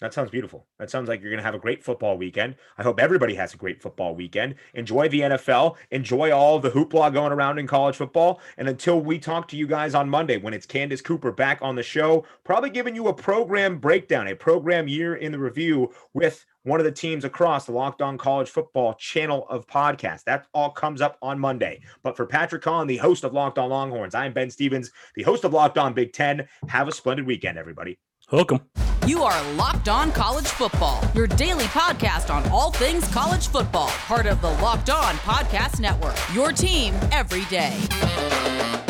That 0.00 0.12
sounds 0.12 0.30
beautiful. 0.30 0.66
That 0.78 0.90
sounds 0.90 1.08
like 1.08 1.20
you're 1.20 1.30
going 1.30 1.38
to 1.38 1.44
have 1.44 1.54
a 1.54 1.58
great 1.58 1.84
football 1.84 2.18
weekend. 2.18 2.56
I 2.76 2.82
hope 2.82 2.98
everybody 2.98 3.36
has 3.36 3.54
a 3.54 3.56
great 3.56 3.80
football 3.80 4.14
weekend. 4.14 4.56
Enjoy 4.74 5.08
the 5.08 5.20
NFL. 5.20 5.76
Enjoy 5.92 6.32
all 6.32 6.58
the 6.58 6.70
hoopla 6.70 7.12
going 7.12 7.32
around 7.32 7.58
in 7.58 7.68
college 7.68 7.94
football. 7.94 8.40
And 8.58 8.68
until 8.68 9.00
we 9.00 9.20
talk 9.20 9.46
to 9.48 9.56
you 9.56 9.68
guys 9.68 9.94
on 9.94 10.10
Monday, 10.10 10.36
when 10.36 10.52
it's 10.52 10.66
Candace 10.66 11.00
Cooper 11.00 11.30
back 11.30 11.60
on 11.62 11.76
the 11.76 11.82
show, 11.84 12.26
probably 12.42 12.70
giving 12.70 12.96
you 12.96 13.06
a 13.06 13.14
program 13.14 13.78
breakdown, 13.78 14.26
a 14.26 14.34
program 14.34 14.88
year 14.88 15.14
in 15.14 15.30
the 15.30 15.38
review 15.38 15.92
with 16.12 16.44
one 16.64 16.80
of 16.80 16.84
the 16.84 16.92
teams 16.92 17.24
across 17.24 17.66
the 17.66 17.72
Locked 17.72 18.02
On 18.02 18.18
College 18.18 18.50
Football 18.50 18.94
channel 18.94 19.46
of 19.48 19.66
podcasts. 19.68 20.24
That 20.24 20.46
all 20.52 20.70
comes 20.70 21.02
up 21.02 21.18
on 21.22 21.38
Monday. 21.38 21.82
But 22.02 22.16
for 22.16 22.26
Patrick 22.26 22.62
Kahn, 22.62 22.88
the 22.88 22.96
host 22.96 23.22
of 23.22 23.32
Locked 23.32 23.58
On 23.58 23.70
Longhorns, 23.70 24.14
I'm 24.14 24.32
Ben 24.32 24.50
Stevens, 24.50 24.90
the 25.14 25.22
host 25.22 25.44
of 25.44 25.52
Locked 25.52 25.78
On 25.78 25.94
Big 25.94 26.12
Ten. 26.12 26.48
Have 26.68 26.88
a 26.88 26.92
splendid 26.92 27.26
weekend, 27.26 27.58
everybody. 27.58 27.98
'em. 28.50 28.93
You 29.06 29.22
are 29.22 29.52
Locked 29.52 29.90
On 29.90 30.10
College 30.12 30.46
Football, 30.46 31.04
your 31.14 31.26
daily 31.26 31.64
podcast 31.64 32.34
on 32.34 32.48
all 32.48 32.70
things 32.70 33.06
college 33.12 33.48
football, 33.48 33.88
part 33.88 34.24
of 34.24 34.40
the 34.40 34.48
Locked 34.48 34.88
On 34.88 35.14
Podcast 35.16 35.78
Network. 35.78 36.16
Your 36.32 36.52
team 36.52 36.94
every 37.12 37.44
day. 37.46 38.83